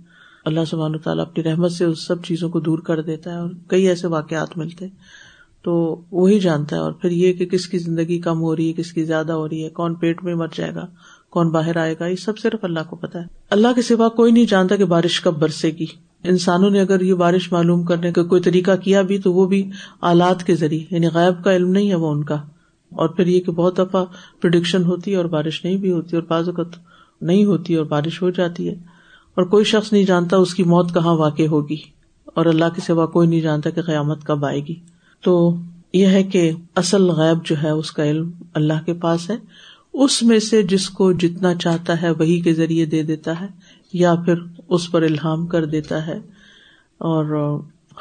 اللہ 0.45 0.59
سبحان 0.67 0.97
تعالیٰ 0.97 1.25
اپنی 1.25 1.43
رحمت 1.43 1.71
سے 1.71 1.85
اس 1.85 2.07
سب 2.07 2.23
چیزوں 2.23 2.49
کو 2.49 2.59
دور 2.59 2.79
کر 2.79 3.01
دیتا 3.01 3.31
ہے 3.31 3.37
اور 3.37 3.49
کئی 3.67 3.87
ایسے 3.87 4.07
واقعات 4.07 4.57
ملتے۔ 4.57 4.87
تو 5.63 6.01
وہی 6.11 6.39
جانتا 6.39 6.75
ہے 6.75 6.81
اور 6.81 6.91
پھر 6.91 7.11
یہ 7.11 7.33
کہ 7.33 7.45
کس 7.45 7.67
کی 7.67 7.77
زندگی 7.77 8.19
کم 8.19 8.41
ہو 8.41 8.55
رہی 8.55 8.67
ہے، 8.67 8.73
کس 8.73 8.93
کی 8.93 9.03
زیادہ 9.03 9.31
ہو 9.31 9.49
رہی 9.49 9.63
ہے، 9.63 9.69
کون 9.69 9.95
پیٹ 9.95 10.23
میں 10.23 10.35
مر 10.35 10.47
جائے 10.55 10.75
گا، 10.75 10.85
کون 11.29 11.49
باہر 11.49 11.77
آئے 11.77 11.95
گا، 11.99 12.07
یہ 12.07 12.15
سب 12.15 12.39
صرف 12.39 12.63
اللہ 12.63 12.79
کو 12.89 12.95
پتا 12.95 13.19
ہے۔ 13.19 13.25
اللہ 13.49 13.67
کے 13.75 13.81
سوا 13.81 14.09
کوئی 14.09 14.31
نہیں 14.31 14.45
جانتا 14.45 14.75
کہ 14.75 14.85
بارش 14.85 15.21
کب 15.21 15.39
برسے 15.39 15.69
گی۔ 15.69 15.85
انسانوں 16.23 16.69
نے 16.69 16.81
اگر 16.81 17.01
یہ 17.01 17.13
بارش 17.13 17.51
معلوم 17.51 17.83
کرنے 17.83 18.11
کا 18.11 18.23
کوئی 18.23 18.41
طریقہ 18.41 18.75
کیا 18.75 19.01
بھی 19.01 19.17
تو 19.17 19.33
وہ 19.33 19.47
بھی 19.47 19.71
آلات 20.01 20.43
کے 20.43 20.55
ذریعے 20.55 20.85
یعنی 20.91 21.07
غائب 21.07 21.43
کا 21.43 21.55
علم 21.55 21.71
نہیں 21.71 21.89
ہے 21.89 21.95
وہ 21.95 22.11
ان 22.11 22.23
کا۔ 22.23 22.35
اور 22.89 23.09
پھر 23.09 23.27
یہ 23.27 23.41
کہ 23.41 23.51
بہت 23.51 23.77
دفعہ 23.77 24.05
پرڈکشن 24.41 24.83
ہوتی 24.83 25.11
ہے 25.11 25.15
اور 25.15 25.25
بارش 25.25 25.65
نہیں 25.65 25.77
بھی 25.77 25.91
ہوتی 25.91 26.15
اور 26.15 26.23
بعض 26.27 26.49
اوقات 26.49 26.67
نہیں 27.21 27.45
ہوتی 27.45 27.75
اور 27.75 27.85
بارش 27.85 28.21
ہو 28.21 28.29
جاتی 28.29 28.67
ہے۔ 28.67 28.73
اور 29.35 29.43
کوئی 29.43 29.63
شخص 29.63 29.93
نہیں 29.93 30.03
جانتا 30.03 30.37
اس 30.37 30.53
کی 30.55 30.63
موت 30.63 30.93
کہاں 30.93 31.13
واقع 31.13 31.43
ہوگی۔ 31.43 31.77
اور 32.25 32.45
اللہ 32.45 32.65
کے 32.75 32.81
سوا 32.81 33.05
کوئی 33.05 33.27
نہیں 33.27 33.41
جانتا 33.41 33.69
کہ 33.69 33.81
قیامت 33.81 34.23
کب 34.23 34.45
آئے 34.45 34.59
گی۔ 34.59 34.75
تو 35.21 35.55
یہ 35.93 36.07
ہے 36.07 36.23
کہ 36.23 36.51
اصل 36.75 37.09
غیب 37.09 37.45
جو 37.45 37.55
ہے 37.63 37.69
اس 37.69 37.91
کا 37.91 38.05
علم 38.05 38.31
اللہ 38.53 38.85
کے 38.85 38.93
پاس 38.93 39.29
ہے۔ 39.29 39.35
اس 39.93 40.23
میں 40.23 40.39
سے 40.39 40.63
جس 40.63 40.89
کو 40.89 41.11
جتنا 41.11 41.55
چاہتا 41.55 42.01
ہے 42.01 42.11
وہی 42.11 42.39
کے 42.39 42.53
ذریعے 42.53 42.85
دے 42.85 43.03
دیتا 43.03 43.41
ہے 43.41 43.45
یا 43.93 44.15
پھر 44.15 44.33
اس 44.69 44.91
پر 44.91 45.01
الہام 45.01 45.47
کر 45.47 45.65
دیتا 45.65 46.07
ہے۔ 46.07 46.17
اور 46.97 47.59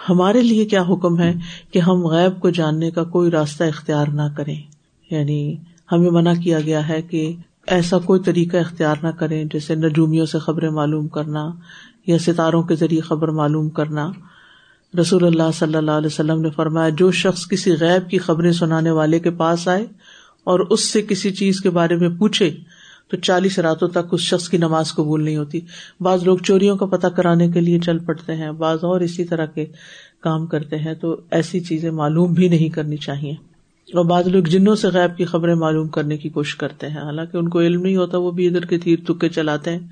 ہمارے 0.09 0.43
لیے 0.43 0.65
کیا 0.65 0.83
حکم 0.83 1.21
ہے 1.21 1.35
کہ 1.71 1.79
ہم 1.79 2.07
غیب 2.07 2.41
کو 2.41 2.51
جاننے 2.51 2.91
کا 2.91 3.05
کوئی 3.05 3.31
راستہ 3.31 3.65
اختیار 3.65 4.07
نہ 4.07 4.23
کریں۔ 4.37 4.63
یعنی 5.11 5.57
ہمیں 5.93 6.11
منع 6.11 6.33
کیا 6.45 6.61
گیا 6.61 6.89
ہے 6.89 7.03
کہ 7.03 7.37
ایسا 7.67 7.99
کوئی 7.99 8.21
طریقہ 8.21 8.57
اختیار 8.57 8.97
نہ 9.03 9.09
کریں، 9.09 9.45
جیسے 9.45 9.75
نجومیوں 9.75 10.27
سے 10.27 10.39
خبریں 10.39 10.71
معلوم 10.71 11.09
کرنا 11.09 11.51
یا 12.07 12.19
ستاروں 12.19 12.63
کے 12.63 12.75
ذریعے 12.77 13.01
خبر 13.01 13.29
معلوم 13.29 13.69
کرنا۔ 13.69 14.13
رسول 14.99 15.25
اللہ 15.25 15.51
صلی 15.55 15.75
اللہ 15.75 15.91
علیہ 15.91 16.07
وسلم 16.07 16.41
نے 16.41 16.51
فرمایا، 16.51 16.89
جو 16.89 17.11
شخص 17.11 17.49
کسی 17.49 17.73
غیب 17.81 18.11
کی 18.11 18.19
خبریں 18.19 18.53
سنانے 18.53 18.91
والے 18.91 19.19
کے 19.19 19.31
پاس 19.31 19.69
آئے 19.69 19.87
اور 20.45 20.61
اس 20.61 20.93
سے 20.93 21.03
کسی 21.03 21.31
چیز 21.31 21.61
کے 21.61 21.71
بارے 21.71 21.97
میں 21.97 22.09
پوچھے، 22.09 22.51
تو 23.09 23.17
چالیس 23.17 23.59
راتوں 23.59 23.89
تک 23.89 24.09
اس 24.13 24.21
شخص 24.21 24.49
کی 24.49 24.57
نماز 24.57 24.93
قبول 24.95 25.25
نہیں 25.25 25.37
ہوتی۔ 25.37 25.61
بعض 26.01 26.23
لوگ 26.23 26.39
چوریوں 26.39 26.77
کا 26.77 26.87
پتہ 26.87 27.07
کرانے 27.07 27.49
کے 27.49 27.61
لیے 27.61 27.79
چل 27.79 27.99
پڑتے 27.99 28.35
ہیں، 28.35 28.53
بعض 28.53 28.79
اور 28.83 29.01
اسی 29.01 29.25
طرح 29.25 29.47
کے 29.47 29.67
کام 30.21 30.47
کرتے 30.47 30.77
ہیں، 30.77 30.95
تو 30.95 31.21
ایسی 31.31 31.61
چیزیں 31.61 31.91
معلوم 31.91 32.33
بھی 32.33 32.49
نہیں 32.49 32.69
کرنی 32.69 32.97
چاہیے۔ 32.97 33.33
اور 33.95 34.05
بعض 34.05 34.29
لوگ 34.29 34.43
جنوں 34.43 34.75
سے 34.75 34.89
غائب 34.89 35.17
کی 35.17 35.25
خبریں 35.25 35.55
معلوم 35.55 35.89
کرنے 35.89 36.17
کی 36.17 36.29
کوشش 36.29 36.55
کرتے 36.55 36.89
ہیں، 36.89 36.99
حالانکہ 36.99 37.37
ان 37.37 37.49
کو 37.49 37.61
علم 37.61 37.83
نہیں 37.83 37.97
ہوتا، 37.97 38.19
وہ 38.19 38.31
بھی 38.31 38.47
ادھر 38.47 38.61
کے 38.61 38.79
تیر 38.79 38.99
تکے 39.09 39.29
چلاتے 39.29 39.71
ہیں 39.71 39.89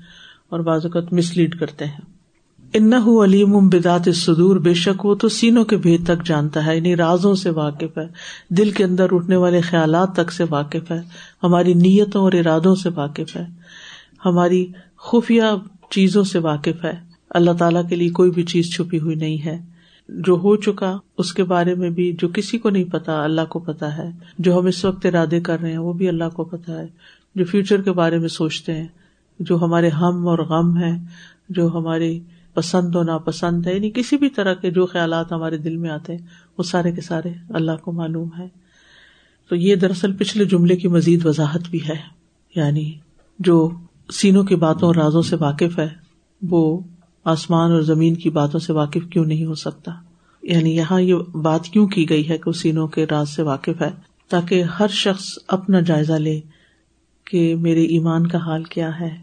اور 0.49 0.59
بعض 0.59 0.85
اوقات 0.85 1.13
مس 1.13 1.37
لیڈ 1.37 1.59
کرتے 1.59 1.85
ہیں۔ 1.85 2.14
ان 2.77 2.93
علیم 3.23 3.69
بدات 3.69 4.15
سدور 4.15 4.55
بے 4.55 4.73
شک 4.73 5.05
وہ 5.05 5.15
تو 5.15 5.29
سینوں 5.29 5.65
کے 5.65 5.77
بھید 5.77 6.03
تک 6.03 6.25
جانتا 6.25 6.65
ہے 6.65 6.75
یعنی 6.75 6.95
رازوں 6.95 7.35
سے 7.35 7.49
واقف 7.49 7.97
ہے، 7.97 8.07
دل 8.49 8.71
کے 8.71 8.83
اندر 8.83 9.07
اٹھنے 9.11 9.35
والے 9.35 9.61
خیالات 9.61 10.15
تک 10.15 10.31
سے 10.31 10.43
واقف 10.49 10.91
ہے، 10.91 11.01
ہماری 11.43 11.73
نیتوں 11.73 12.21
اور 12.21 12.31
ارادوں 12.33 12.75
سے 12.75 12.89
واقف 12.95 13.35
ہے، 13.35 13.45
ہماری 14.25 14.67
خفیہ 14.97 15.41
چیزوں 15.89 16.23
سے 16.23 16.39
واقف 16.39 16.85
ہے۔ 16.85 16.93
اللہ 17.29 17.51
تعالیٰ 17.51 17.89
کے 17.89 17.95
لیے 17.95 18.09
کوئی 18.09 18.31
بھی 18.31 18.43
چیز 18.43 18.73
چھپی 18.73 18.99
ہوئی 18.99 19.15
نہیں 19.15 19.45
ہے۔ 19.45 19.61
جو 20.09 20.33
ہو 20.33 20.55
چکا، 20.55 20.97
اس 21.17 21.33
کے 21.33 21.43
بارے 21.43 21.75
میں 21.75 21.89
بھی 21.89 22.15
جو 22.19 22.27
کسی 22.27 22.57
کو 22.57 22.69
نہیں 22.69 22.83
پتا، 22.83 23.23
اللہ 23.23 23.45
کو 23.49 23.59
پتا 23.59 23.97
ہے۔ 23.97 24.09
جو 24.39 24.59
ہم 24.59 24.65
اس 24.65 24.85
وقت 24.85 25.05
ارادے 25.05 25.39
کر 25.39 25.61
رہے 25.61 25.71
ہیں، 25.71 25.77
وہ 25.77 25.93
بھی 25.93 26.07
اللہ 26.07 26.29
کو 26.33 26.43
پتا 26.43 26.79
ہے۔ 26.79 26.87
جو 27.35 27.45
فیوچر 27.45 27.81
کے 27.81 27.91
بارے 27.91 28.17
میں 28.17 28.27
سوچتے 28.27 28.73
ہیں، 28.73 28.87
جو 29.39 29.61
ہمارے 29.61 29.89
ہم 29.89 30.27
اور 30.27 30.39
غم 30.39 30.77
ہے 30.77 30.91
جو 31.49 31.67
ہماری 31.67 32.19
پسند 32.55 32.95
و 32.95 33.03
ناپسند 33.03 33.67
ہے 33.67 33.73
یعنی 33.73 33.91
کسی 33.91 34.17
بھی 34.17 34.29
طرح 34.29 34.53
کے 34.53 34.71
جو 34.71 34.85
خیالات 34.85 35.31
ہمارے 35.31 35.57
دل 35.57 35.77
میں 35.77 35.89
آتے 35.89 36.15
ہیں، 36.15 36.25
وہ 36.57 36.63
سارے 36.63 36.91
کے 36.91 37.01
سارے 37.01 37.29
اللہ 37.49 37.71
کو 37.81 37.91
معلوم 37.91 38.29
ہے۔ 38.39 38.47
تو 39.49 39.55
یہ 39.55 39.75
دراصل 39.75 40.13
پچھلے 40.13 40.45
جملے 40.45 40.75
کی 40.75 40.87
مزید 40.87 41.25
وضاحت 41.25 41.61
بھی 41.71 41.79
ہے۔ 41.89 41.95
یعنی 42.55 42.91
جو 43.39 43.71
سینوں 44.13 44.43
کی 44.43 44.55
باتوں 44.55 44.87
اور 44.87 44.95
رازوں 44.95 45.21
سے 45.21 45.35
واقف 45.39 45.79
ہے، 45.79 45.87
وہ 46.49 46.79
آسمان 47.25 47.71
اور 47.71 47.81
زمین 47.81 48.15
کی 48.15 48.29
باتوں 48.29 48.59
سے 48.59 48.73
واقف 48.73 49.09
کیوں 49.09 49.25
نہیں 49.25 49.45
ہو 49.45 49.55
سکتا؟ 49.55 49.91
یعنی 50.43 50.75
یہاں 50.75 51.01
یہ 51.01 51.15
بات 51.15 51.65
کیوں 51.65 51.87
کی 51.87 52.09
گئی 52.09 52.29
ہے 52.29 52.37
کہ 52.37 52.51
سینوں 52.51 52.87
کے 52.87 53.05
راز 53.11 53.29
سے 53.29 53.41
واقف 53.41 53.81
ہے؟ 53.81 53.89
تاکہ 54.29 54.63
ہر 54.63 54.87
شخص 54.87 55.25
اپنا 55.47 55.79
جائزہ 55.79 56.13
لے 56.13 56.41
کہ 57.25 57.55
میرے 57.55 57.83
ایمان 57.83 58.27
کا 58.27 58.37
حال 58.37 58.63
کیا 58.63 58.99
ہے۔ 58.99 59.17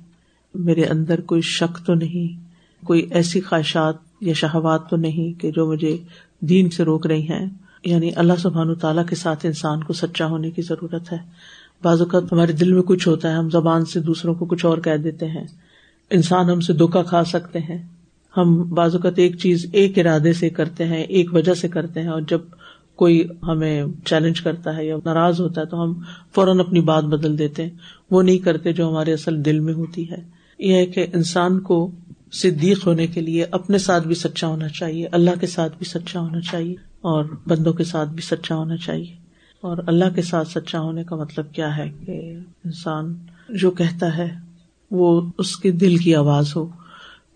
میرے 0.55 0.85
اندر 0.85 1.21
کوئی 1.21 1.41
شک 1.41 1.87
تو 1.87 1.95
نہیں۔ 1.95 2.42
کوئی 2.85 3.07
ایسی 3.11 3.41
خواہشات 3.41 3.95
یا 4.21 4.33
شہوات 4.33 4.91
تو 4.91 4.97
نہیں 4.97 5.41
کہ 5.41 5.51
جو 5.51 5.67
مجھے 5.67 5.97
دین 6.41 6.71
سے 6.71 6.85
روک 6.85 7.07
رہی 7.07 7.29
ہیں؟ 7.29 7.47
یعنی 7.85 8.11
اللہ 8.17 8.33
سبحان 8.39 8.75
تعالیٰ 8.75 9.07
کے 9.07 9.17
ساتھ 9.17 9.47
انسان 9.47 9.85
کو 9.85 9.93
سچا 9.93 10.27
ہونے 10.27 10.51
کی 10.51 10.63
ضرورت 10.63 11.13
ہے۔ 11.13 11.19
بعض 11.83 12.01
اوقات 12.01 12.33
ہمارے 12.33 12.53
دل 12.53 12.73
میں 12.73 12.83
کچھ 12.83 13.09
ہوتا 13.09 13.29
ہے، 13.29 13.35
ہم 13.35 13.51
زبان 13.51 13.85
سے 13.85 14.01
دوسروں 14.01 14.35
کو 14.35 14.45
کچھ 14.45 14.67
اور 14.67 14.79
کہہ 14.79 14.97
دیتے 14.97 15.27
ہیں۔ 15.27 15.45
انسان 16.11 16.51
ہم 16.51 16.61
سے 16.61 16.73
دھوکا 16.73 17.03
کھا 17.03 17.25
سکتے 17.25 17.59
ہیں۔ 17.59 17.87
ہم 18.37 18.63
بعض 18.63 18.95
اوقات 18.95 19.13
ایک 19.17 19.39
چیز 19.39 19.67
ایک 19.73 19.99
ارادے 19.99 20.33
سے 20.33 20.51
کرتے 20.51 20.85
ہیں، 20.85 21.03
ایک 21.03 21.35
وجہ 21.35 21.55
سے 21.55 21.69
کرتے 21.69 22.01
ہیں 22.01 22.09
اور 22.09 22.21
جب 22.29 22.41
کوئی 22.97 23.27
ہمیں 23.43 23.85
چیلنج 24.05 24.41
کرتا 24.41 24.77
ہے 24.77 24.87
یا 24.87 24.97
ناراض 25.05 25.41
ہوتا 25.41 25.61
ہے 25.61 25.67
تو 25.67 25.83
ہم 25.83 25.95
فوراً 26.35 26.61
اپنی 26.61 26.81
بات 26.81 27.05
بدل 27.05 27.39
دیتے 27.39 27.63
ہیں۔ 27.63 27.71
وہ 28.11 28.23
نہیں 28.23 28.39
کرتے 28.39 28.73
جو 28.73 28.89
ہمارے 28.89 29.13
اصل 29.13 29.45
دل 29.45 29.61
میں 29.61 29.75
ہوتی 29.75 30.11
ہے۔ 30.11 30.43
یہ 30.59 30.75
ہے 30.75 30.87
کہ 30.87 31.07
انسان 31.15 31.61
کو 31.61 31.91
صدیق 32.33 32.87
ہونے 32.87 33.07
کے 33.07 33.21
لیے 33.21 33.45
اپنے 33.51 33.79
ساتھ 33.79 34.07
بھی 34.07 34.15
سچا 34.15 34.47
ہونا 34.47 34.69
چاہیے، 34.69 35.07
اللہ 35.13 35.31
کے 35.41 35.47
ساتھ 35.47 35.79
بھی 35.79 35.87
سچا 35.87 36.21
ہونا 36.21 36.41
چاہیے 36.41 36.75
اور 37.01 37.25
بندوں 37.47 37.73
کے 37.73 37.85
ساتھ 37.85 38.09
بھی 38.09 38.23
سچا 38.23 38.55
ہونا 38.55 38.77
چاہیے۔ 38.77 39.23
اور 39.61 39.77
اللہ 39.87 40.05
کے 40.15 40.23
ساتھ 40.23 40.49
سچا 40.49 40.81
ہونے 40.81 41.05
کا 41.05 41.17
مطلب 41.17 41.53
کیا 41.53 41.77
ہے 41.77 41.91
کہ 42.07 42.37
انسان 42.65 43.15
جو 43.49 43.71
کہتا 43.71 44.17
ہے 44.17 44.35
وہ 44.91 45.21
اس 45.39 45.57
کے 45.57 45.71
دل 45.71 45.97
کی 45.97 46.15
آواز 46.15 46.57
ہو۔ 46.57 46.69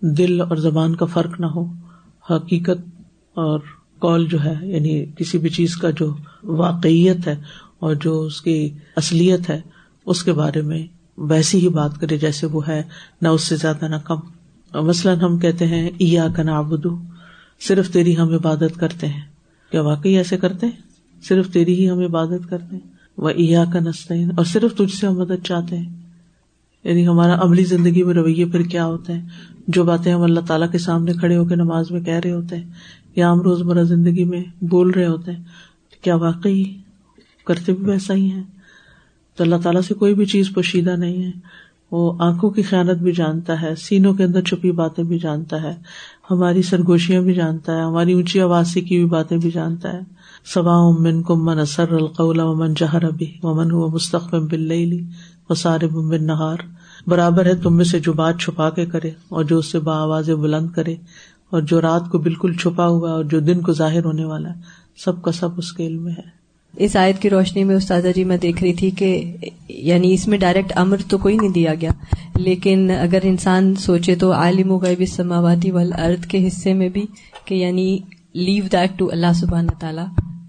دل 0.00 0.40
اور 0.40 0.56
زبان 0.56 0.96
کا 0.96 1.06
فرق 1.06 1.40
نہ 1.40 1.46
ہو، 1.46 1.72
حقیقت 2.30 3.02
اور 3.34 3.60
کال 3.98 4.26
جو 4.26 4.44
ہے 4.44 4.54
یعنی 4.62 5.04
کسی 5.18 5.38
بھی 5.38 5.48
چیز 5.48 5.76
کا 5.76 5.90
جو 5.90 6.16
واقعیت 6.42 7.28
ہے 7.28 7.36
اور 7.78 7.94
جو 7.94 8.22
اس 8.22 8.42
کی 8.42 8.70
اصلیت 8.96 9.50
ہے، 9.50 9.60
اس 10.06 10.22
کے 10.22 10.32
بارے 10.32 10.62
میں 10.62 10.86
ویسی 11.18 11.58
ہی 11.58 11.68
بات 11.68 12.00
کرے 12.00 12.18
جیسے 12.18 12.46
وہ 12.46 12.68
ہے، 12.68 12.82
نہ 13.22 13.28
اس 13.28 13.44
سے 13.44 13.56
زیادہ 13.56 13.88
نہ 13.88 13.96
کم۔ 14.04 14.35
مثلاً 14.82 15.20
ہم 15.20 15.38
کہتے 15.38 15.66
ہیں 15.66 15.90
ایا 15.98 16.26
کا 16.36 16.42
نابدو 16.42 16.96
صرف 17.60 17.90
تیری 17.90 18.18
ہم 18.18 18.34
عبادت 18.34 18.76
کرتے 18.76 19.06
ہیں۔ 19.06 19.20
کیا 19.70 19.82
واقعی 19.82 20.16
ایسے 20.16 20.36
کرتے 20.36 20.66
ہیں؟ 20.66 20.82
صرف 21.22 21.50
تیری 21.50 21.74
ہی 21.74 21.90
ہم 21.90 21.98
عبادت 21.98 22.50
کرتے 22.50 22.76
ہیں۔ 22.76 22.96
وہ 23.18 23.28
ایا 23.28 23.64
کا 23.72 23.80
نسطین 23.80 24.30
اور 24.36 24.44
صرف 24.44 24.76
تجھ 24.76 24.94
سے 24.94 25.06
ہم 25.06 25.18
مدد 25.18 25.46
چاہتے 25.46 25.78
ہیں۔ 25.78 26.06
یعنی 26.84 27.08
ہمارا 27.08 27.42
عملی 27.42 27.64
زندگی 27.64 28.02
میں 28.02 28.14
رویے 28.14 28.44
پھر 28.44 28.62
کیا 28.62 28.86
ہوتے 28.86 29.12
ہیں؟ 29.12 29.28
جو 29.68 29.84
باتیں 29.84 30.12
ہم 30.12 30.20
اللہ 30.20 30.40
تعالیٰ 30.40 30.70
کے 30.70 30.78
سامنے 30.78 31.12
کھڑے 31.12 31.36
ہو 31.36 31.44
کے 31.44 31.54
نماز 31.54 31.90
میں 31.90 32.00
کہہ 32.00 32.14
رہے 32.14 32.30
ہوتے 32.30 32.56
ہیں، 32.56 32.64
یا 33.16 33.32
ہم 33.32 33.40
روز 33.40 33.62
مرہ 33.62 33.84
زندگی 33.84 34.24
میں 34.24 34.64
بول 34.64 34.90
رہے 34.90 35.06
ہوتے 35.06 35.32
ہیں، 35.32 35.44
کیا 36.02 36.14
واقعی 36.14 36.64
کرتے 37.46 37.72
بھی 37.72 37.84
ویسا 37.84 38.14
ہی 38.14 38.32
ہے 38.32 38.40
تو 39.36 39.44
اللہ 39.44 39.56
تعالیٰ 39.62 39.82
سے 39.82 39.94
کوئی 39.94 40.14
بھی 40.14 40.24
چیز 40.24 40.50
پوشیدہ 40.54 40.90
نہیں 40.90 41.24
ہے۔ 41.24 41.30
وہ 41.90 42.12
آنکھوں 42.18 42.50
کی 42.50 42.62
خیالت 42.62 42.98
بھی 42.98 43.12
جانتا 43.12 43.62
ہے، 43.62 43.74
سینوں 43.74 44.14
کے 44.14 44.24
اندر 44.24 44.42
چھپی 44.42 44.72
باتیں 44.72 45.04
بھی 45.04 45.18
جانتا 45.18 45.62
ہے، 45.62 45.74
ہماری 46.30 46.62
سرگوشیاں 46.62 47.22
بھی 47.22 47.34
جانتا 47.34 47.76
ہے، 47.76 47.80
ہماری 47.80 48.12
اونچی 48.12 48.40
آواز 48.40 48.74
کی 48.74 48.96
بھی 48.96 49.04
باتیں 49.04 49.36
بھی 49.36 49.50
جانتا 49.50 49.92
ہے۔ 49.92 50.00
سوا 50.44 50.88
امن 50.88 51.22
کو 51.22 51.36
من 51.36 51.58
اثر 51.58 51.92
القول 51.92 52.40
ومن 52.40 52.74
جہر 52.74 53.04
ابھی 53.04 53.32
ومن 53.42 53.70
ہوا 53.70 53.86
مستقبل 53.86 54.48
بل 54.48 55.00
و 55.50 55.54
سارے 55.54 55.86
بن 55.86 56.26
نہار 56.26 56.56
برابر 57.06 57.46
ہے 57.46 57.54
تم 57.54 57.76
میں 57.76 57.84
سے 57.84 57.98
جو 57.98 58.12
بات 58.12 58.38
چھپا 58.40 58.70
کے 58.70 58.86
کرے 58.86 59.10
اور 59.28 59.44
جو 59.44 59.58
اس 59.58 59.66
سے 59.66 59.78
با 59.78 59.96
آواز 59.96 60.30
بلند 60.30 60.70
کرے 60.70 60.94
اور 61.50 61.60
جو 61.60 61.80
رات 61.80 62.02
کو 62.10 62.18
بالکل 62.18 62.52
چھپا 62.52 62.86
ہوا 62.86 63.10
اور 63.10 63.24
جو 63.24 63.40
دن 63.40 63.60
کو 63.60 63.72
ظاہر 63.72 64.04
ہونے 64.04 64.24
والا 64.24 64.48
ہے، 64.48 64.60
سب 64.96 65.22
کا 65.22 65.32
سب 65.32 65.48
اس 65.56 65.72
کے 65.72 65.86
علم 65.86 66.02
میں 66.02 66.12
ہے۔ 66.12 66.45
اس 66.76 66.96
آیت 66.96 67.20
کی 67.22 67.30
روشنی 67.30 67.62
میں 67.64 67.76
استاذہ 67.76 68.08
جی 68.14 68.24
میں 68.24 68.36
دیکھ 68.36 68.62
رہی 68.62 68.72
تھی 68.72 68.90
کہ 68.90 69.36
یعنی 69.68 70.12
اس 70.14 70.26
میں 70.28 70.38
ڈائریکٹ 70.38 70.72
امر 70.76 70.96
تو 71.08 71.18
کوئی 71.18 71.36
نہیں 71.36 71.52
دیا 71.52 71.74
گیا، 71.74 71.90
لیکن 72.36 72.90
اگر 73.00 73.24
انسان 73.24 73.74
سوچے 73.74 74.14
تو 74.14 74.32
عالم 74.32 74.70
و 74.70 74.78
غیب 74.78 75.04
سماواتی 75.06 75.70
والارض 75.70 76.26
کے 76.26 76.46
حصے 76.46 76.72
میں 76.74 76.88
بھی 76.88 77.04
کہ 77.44 77.54
یعنی 77.54 77.98
لیو 78.34 78.64
دیٹ 78.72 78.98
ٹو 78.98 79.08
اللہ 79.12 79.32
سبحانہ 79.34 79.78
تعالیٰ 79.80 80.06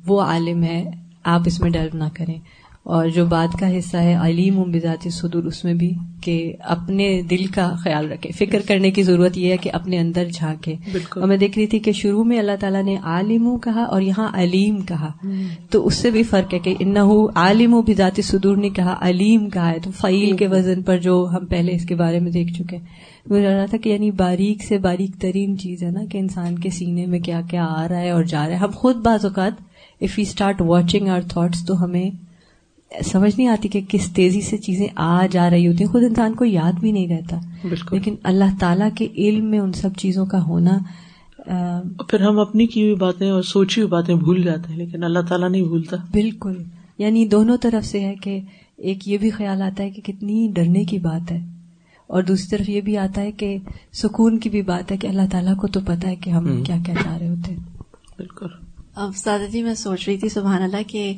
وہ 0.08 0.22
عالم 0.22 0.64
ہے، 0.64 0.84
آپ 1.24 1.42
اس 1.46 1.60
میں 1.60 1.70
ڈر 1.70 1.88
نہ 1.94 2.10
کریں۔ 2.14 2.38
اور 2.88 3.08
جو 3.08 3.26
بات 3.26 3.60
کا 3.60 3.78
حصہ 3.78 3.98
ہے 3.98 4.14
علیم 4.14 4.60
و 4.60 4.64
بذات 4.64 5.08
صدور 5.12 5.44
اس 5.44 5.64
میں 5.64 5.74
بھی 5.74 5.94
کہ 6.22 6.54
اپنے 6.60 7.22
دل 7.22 7.46
کا 7.46 7.76
خیال 7.76 8.12
رکھے۔ 8.12 8.32
فکر 8.32 8.60
کرنے 8.68 8.92
کی 8.92 9.04
ضرورت 9.04 9.38
یہ 9.38 9.52
ہے 9.52 9.58
کہ 9.58 9.70
اپنے 9.74 10.00
اندر 10.00 10.28
جھانکے۔ 10.34 10.76
اور 10.94 11.28
میں 11.28 11.38
دیکھ 11.38 11.60
رہی 11.60 11.68
تھی 11.68 11.80
کہ 11.80 11.92
شروع 11.92 12.24
میں 12.24 12.40
اللہ 12.40 12.52
تعالیٰ 12.60 12.84
نے 12.84 12.96
عالم 13.04 13.58
کہا 13.58 13.84
اور 13.84 14.02
یہاں 14.02 14.28
علیم 14.34 14.82
کہا۔ 14.82 15.12
تو 15.70 15.88
اس 15.88 15.94
سے 15.94 16.12
بھی 16.12 16.24
فرق 16.24 16.54
ہے 16.54 16.60
کہ 16.60 16.76
ان 16.80 16.98
عالم 17.36 17.74
و 17.74 17.82
بذات 17.82 18.20
صدور 18.24 18.58
نے 18.58 18.70
کہا 18.70 18.98
علیم 19.02 19.50
کہا 19.50 19.72
ہے۔ 19.72 19.80
تو 19.84 19.92
فعیل 19.92 20.38
کے 20.38 20.48
وزن 20.48 20.82
پر 20.82 20.98
جو 20.98 21.28
ہم 21.34 21.46
پہلے 21.46 21.76
اس 21.76 21.86
کے 21.86 21.96
بارے 21.96 22.20
میں 22.20 22.32
دیکھ 22.32 22.54
چکے 22.54 22.78
مجھے 23.26 23.44
لگ 23.44 23.52
رہا 23.52 23.66
تھا 23.66 23.78
کہ 23.78 23.90
یعنی 23.90 24.12
باریک 24.12 24.64
سے 24.64 24.78
باریک 24.78 25.22
ترین 25.22 25.58
چیز 25.58 25.84
ہے 25.84 25.92
نا 25.92 26.02
کہ 26.12 26.18
انسان 26.18 26.60
کے 26.60 26.70
سینے 26.70 27.06
میں 27.06 27.20
کیا 27.20 27.42
کیا 27.50 27.66
آ 27.66 27.88
رہا 27.90 28.00
ہے 28.00 28.10
اور 28.10 28.24
جا 28.24 28.46
رہا 28.46 28.54
ہے۔ 28.54 28.60
ہم 28.60 28.70
خود 28.76 28.96
بعض 28.96 29.26
اوقات 29.26 29.52
if 30.02 30.20
you 30.20 30.22
start 30.22 30.62
watching 30.62 31.08
our 31.08 31.22
thoughts 31.22 31.66
تو 31.66 31.84
ہمیں 31.84 32.27
سمجھ 33.06 33.36
نہیں 33.38 33.48
آتی 33.48 33.68
کہ 33.68 33.82
کس 33.90 34.12
تیزی 34.14 34.42
سے 34.42 34.58
چیزیں 34.58 34.88
آ 34.96 35.26
جا 35.26 35.50
رہی 35.50 35.68
ہوتی 35.68 35.84
ہیں۔ 35.84 35.92
خود 35.92 36.04
انسان 36.04 36.34
کو 36.34 36.46
یاد 36.46 36.74
بھی 36.80 36.92
نہیں 36.92 37.08
رہتا۔ 37.08 37.40
لیکن 37.96 38.16
اللہ 38.24 38.58
تعالیٰ 38.60 38.90
کے 38.98 39.08
علم 39.18 39.46
میں 39.46 39.60
ان 39.60 39.74
سب 39.74 39.90
چیزوں 39.98 40.26
کا 40.26 40.44
ہونا 40.44 40.78
پھر 42.10 42.22
ہم 42.22 42.40
اپنی 42.40 42.68
کی 42.68 42.82
ہوئی 42.82 42.96
باتیں 42.96 43.30
اور 43.30 43.42
سوچی 43.42 43.82
ہوئی 43.82 43.90
باتیں 43.92 44.16
بھول 44.16 44.42
جاتے 44.42 44.70
ہیں 44.70 44.78
لیکن 44.78 45.04
اللہ 45.04 45.20
تعالیٰ 45.30 45.50
نہیں 45.50 45.64
بھولتا۔ 45.64 45.98
بالکل۔ 46.12 46.64
یعنی 46.98 47.28
دونوں 47.28 47.58
طرف 47.58 47.86
سے 47.86 48.00
ہے 48.00 48.16
کہ 48.16 48.40
ایک 48.78 49.08
یہ 49.08 49.18
بھی 49.18 49.30
خیال 49.30 49.62
آتا 49.62 49.84
ہے 49.84 49.90
کہ 49.90 50.02
کتنی 50.02 50.52
ڈرنے 50.56 50.84
کی 50.84 51.00
بات 51.00 51.32
ہے 51.32 51.40
اور 52.08 52.24
دوسری 52.24 52.58
طرف 52.58 52.70
یہ 52.70 52.82
بھی 52.82 52.98
آتا 52.98 53.22
ہے 53.22 53.32
کہ 53.32 53.58
سکون 53.94 54.38
کی 54.38 54.50
بھی 54.50 54.62
بات 54.62 54.92
ہے 54.92 54.98
کہ 54.98 55.08
اللہ 55.08 55.22
تعالیٰ 55.32 55.56
کو 55.56 55.68
تو 55.68 55.80
پتا 55.86 56.08
ہے 56.08 56.16
کہ 56.16 56.30
ہم 56.30 56.64
کیا 56.64 56.76
کیا 56.86 56.96
چاہ 57.04 57.18
رہے 57.18 57.30
ہوتے۔ 57.30 57.56
بالکل۔ 58.18 58.46
اب 58.96 59.16
سادہ 59.16 59.52
جی 59.52 59.64
میں 59.64 59.74
سوچ 59.74 60.10
رہی 60.10 60.18
تھی 60.18 60.30
سبحان 60.30 60.62
اللہ 60.62 60.78
کہ 60.88 61.14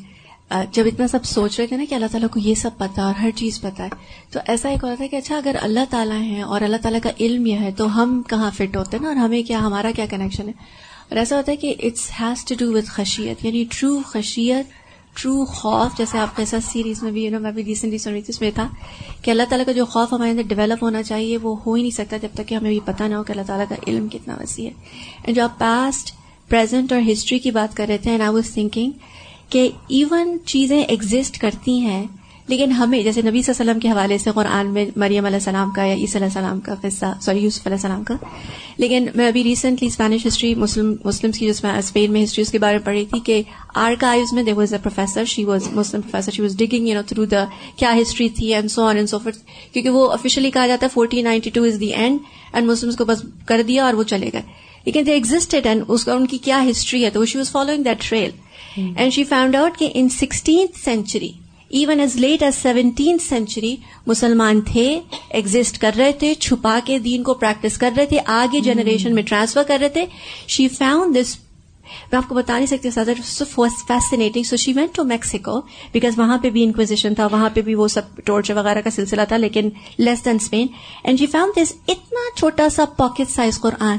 جب 0.71 0.83
اتنا 0.85 1.07
سب 1.07 1.25
سوچ 1.25 1.59
رہے 1.59 1.67
تھے 1.67 1.77
نا 1.77 1.83
کہ 1.89 1.95
اللہ 1.95 2.05
تعالیٰ 2.11 2.29
کو 2.29 2.39
یہ 2.39 2.55
سب 2.55 2.77
پتا 2.77 3.03
اور 3.03 3.13
ہر 3.13 3.29
چیز 3.35 3.59
پتا 3.61 3.83
ہے، 3.83 3.89
تو 4.31 4.39
ایسا 4.47 4.69
ایک 4.69 4.83
ہوتا 4.83 5.03
ہے 5.03 5.07
کہ 5.07 5.15
اچھا 5.15 5.37
اگر 5.37 5.55
اللہ 5.61 5.85
تعالیٰ 5.89 6.21
ہے 6.21 6.41
اور 6.41 6.61
اللہ 6.61 6.77
تعالیٰ 6.81 6.99
کا 7.03 7.09
علم 7.19 7.45
یہ 7.45 7.59
ہے، 7.59 7.71
تو 7.71 7.87
ہم 7.95 8.21
کہاں 8.27 8.49
فٹ 8.51 8.77
ہوتے 8.77 8.97
ہیں 8.97 9.03
نا؟ 9.03 9.09
اور 9.09 9.17
ہمیں 9.17 9.41
کیا، 9.43 9.59
ہمارا 9.59 9.91
کیا 9.95 10.05
کنیکشن 10.05 10.47
ہے؟ 10.47 10.53
اور 11.09 11.17
ایسا 11.17 11.37
ہوتا 11.37 11.51
ہے 11.51 11.57
کہ 11.57 11.75
it's 11.83 12.09
has 12.19 12.45
to 12.45 12.55
do 12.59 12.71
with 12.73 12.89
خشیت 12.89 13.45
یعنی 13.45 13.63
ٹرو 13.69 13.99
خشیت 14.05 14.77
ٹرو 15.13 15.45
خوف، 15.45 15.97
جیسے 15.97 16.17
آپ 16.17 16.35
کے 16.35 16.45
ساتھ 16.45 16.63
سیریز 16.63 17.03
میں 17.03 17.11
بھی 17.11 17.23
یو 17.23 17.31
نو 17.31 17.39
میں 17.39 17.51
بھی 17.51 17.63
ریسنٹلی 17.65 17.97
سن 17.97 18.11
رہی 18.11 18.21
تھی، 18.21 18.33
اس 18.33 18.41
میں 18.41 18.51
تھا 18.55 18.67
کہ 19.21 19.31
اللہ 19.31 19.43
تعالیٰ 19.49 19.65
کا 19.65 19.71
جو 19.71 19.85
خوف 19.85 20.13
ہمارے 20.13 20.31
اندر 20.31 20.43
ڈیولپ 20.47 20.83
ہونا 20.83 21.03
چاہیے، 21.03 21.37
وہ 21.37 21.55
ہو 21.65 21.73
ہی 21.73 21.81
نہیں 21.81 21.91
سکتا 21.91 22.17
جب 22.17 22.29
تک 22.33 22.47
کہ 22.47 22.55
ہمیں 22.55 22.71
یہ 22.71 22.79
پتا 22.85 23.07
نہ 23.07 23.15
ہو 23.15 23.23
کہ 23.23 23.31
اللہ 23.31 23.43
تعالیٰ 23.47 23.65
کا 23.69 23.75
علم 23.87 24.07
کتنا 24.07 24.35
وسیع 24.41 24.65
ہے۔ 24.65 24.73
اینڈ 25.23 25.35
جو 25.35 25.43
آپ 25.43 25.59
پاسٹ 25.59 26.13
پرزینٹ 26.49 26.93
اور 26.93 27.01
ہسٹری 27.11 27.39
کی 27.39 27.51
بات 27.51 27.75
کر 27.77 27.85
رہے 27.87 27.97
تھے 27.97 28.11
اینڈ 28.11 28.23
آئی 28.23 28.33
واز 28.33 28.53
تھنکنگ 28.53 28.91
کہ 29.49 29.69
ایون 29.87 30.37
چیزیں 30.45 30.81
ایگزٹ 30.81 31.37
کرتی 31.37 31.79
ہیں، 31.79 32.05
لیکن 32.47 32.71
ہمیں، 32.71 33.01
جیسے 33.03 33.21
نبی 33.21 33.41
صلی 33.41 33.53
اللہ 33.53 33.61
علیہ 33.61 33.71
وسلم 33.71 33.79
کے 33.79 33.89
حوالے 33.89 34.17
سے 34.17 34.29
قرآن 34.35 34.67
میں 34.73 34.85
مریم 34.95 35.25
علیہ 35.25 35.37
السلام 35.37 35.71
کا 35.71 35.83
یا 35.83 35.93
عیسی 35.93 36.17
علیہ 36.17 36.27
السلام 36.27 36.59
کا 36.59 36.75
قصہ، 36.81 37.05
سوری، 37.21 37.39
یوسف 37.39 37.67
علیہ 37.67 37.75
السلام 37.75 38.03
کا۔ 38.03 38.15
لیکن 38.77 39.07
میں 39.15 39.27
ابھی 39.27 39.43
ریسنٹلی 39.43 39.87
اسپینش 39.87 40.25
ہسٹری 40.27 40.53
مسلم 40.55 41.31
کی 41.31 41.47
جو 41.47 41.67
اسپین 41.77 42.11
میں 42.11 42.23
ہسٹری 42.23 42.41
اس 42.41 42.51
کے 42.51 42.59
بارے 42.59 42.77
میں 42.77 42.85
پڑھی 42.85 43.05
تھی 43.05 43.19
کہ 43.19 43.41
آر 43.75 43.93
کا 43.99 44.13
میں 44.33 44.43
they 44.43 44.53
was 44.53 44.73
a 44.73 44.79
professor 44.83 45.25
she 45.25 45.43
was 45.43 45.67
Muslim 45.71 46.01
professor 46.01 46.31
she 46.31 46.41
was 46.41 46.57
digging 46.57 46.87
you 46.87 46.95
know 46.95 47.01
through 47.07 47.25
the 47.25 47.43
کیا 47.75 47.93
ہسٹری 48.01 48.29
تھی 48.29 48.53
اینڈ 48.55 48.71
سو 48.71 48.85
آن 48.85 48.95
اینڈ 48.95 49.09
سو 49.09 49.19
کیونکہ 49.19 49.89
وہ 49.89 50.11
آفیشلی 50.11 50.51
کہا 50.51 50.67
جاتا 50.67 50.85
ہے 50.85 50.93
fourteen 50.93 51.23
ninety 51.23 51.49
two 51.49 51.63
is 51.63 51.79
the 51.79 51.93
end 51.93 52.19
and 52.53 52.67
Muslim 52.67 52.91
کو 52.91 53.05
بس 53.05 53.23
کر 53.45 53.61
دیا 53.67 53.85
اور 53.85 53.93
وہ 53.93 54.03
چلے 54.03 54.29
گئے۔ 54.33 54.41
لیکن 54.85 55.05
دے 55.05 55.13
ایگزٹڈ 55.13 55.67
اینڈ 55.67 55.83
اس 55.87 56.05
کا، 56.05 56.13
ان 56.13 56.25
کی 56.25 56.37
کیا 56.37 56.63
ہسٹری 56.69 57.03
ہے، 57.05 57.09
تو 57.09 57.25
she 57.25 57.37
was 57.37 57.51
following 57.51 57.83
that 57.83 58.09
trail 58.09 58.29
and 58.77 59.13
she 59.13 59.23
found 59.23 59.55
out 59.55 59.77
کہ 59.77 59.89
in 59.93 60.09
sixteenth 60.09 60.79
century 60.79 61.31
even 61.71 61.99
as 61.99 62.15
late 62.15 62.43
as 62.43 62.55
seventeenth 62.55 63.23
century 63.23 63.75
مسلمان 64.07 64.61
تھے 64.61 64.87
ایگزٹ 65.31 65.77
کر 65.77 65.97
رہے 65.97 66.11
تھے 66.19 66.33
چھپا 66.35 66.79
کے 66.85 66.97
دین 66.99 67.23
کو 67.23 67.33
پریکٹس 67.35 67.77
کر 67.77 67.91
رہے 67.97 68.05
تھے 68.05 68.19
آگے 68.27 68.59
جنریشن 68.63 69.15
میں 69.15 69.23
ٹرانسفر 69.23 69.63
کر 69.67 69.77
رہے 69.79 69.89
تھے 69.89 70.05
شی 70.47 70.67
فاؤنڈ 70.69 71.15
دس 71.15 71.35
میں 72.11 72.17
آپ 72.17 72.27
کو 72.29 72.35
بتا 72.35 72.57
نہیں 72.57 72.65
سکتی 72.67 72.89
fascinating 73.87 74.43
so 74.43 74.55
she 74.55 74.73
went 74.73 74.95
to 74.95 75.03
Mexico 75.03 75.59
because 75.91 76.19
وہاں 76.19 76.37
پہ 76.37 76.49
بھی 76.49 76.63
انکوزیشن 76.63 77.15
تھا 77.15 77.27
وہاں 77.31 77.49
پہ 77.49 77.61
بھی 77.61 77.75
وہ 77.75 77.87
سب 77.87 78.17
ٹورچر 78.25 78.57
وغیرہ 78.57 78.81
کا 78.81 78.91
سلسلہ 78.91 79.21
تھا 79.27 79.37
لیکن 79.37 79.69
less 79.97 80.25
than 80.25 80.37
Spain 80.41 80.67
and 81.03 81.19
she 81.19 81.25
found 81.27 81.59
this 81.59 81.73
اتنا 81.87 82.29
چھوٹا 82.37 82.69
سا 82.69 82.85
pocket 82.97 83.31
size 83.31 83.59
Quran 83.59 83.97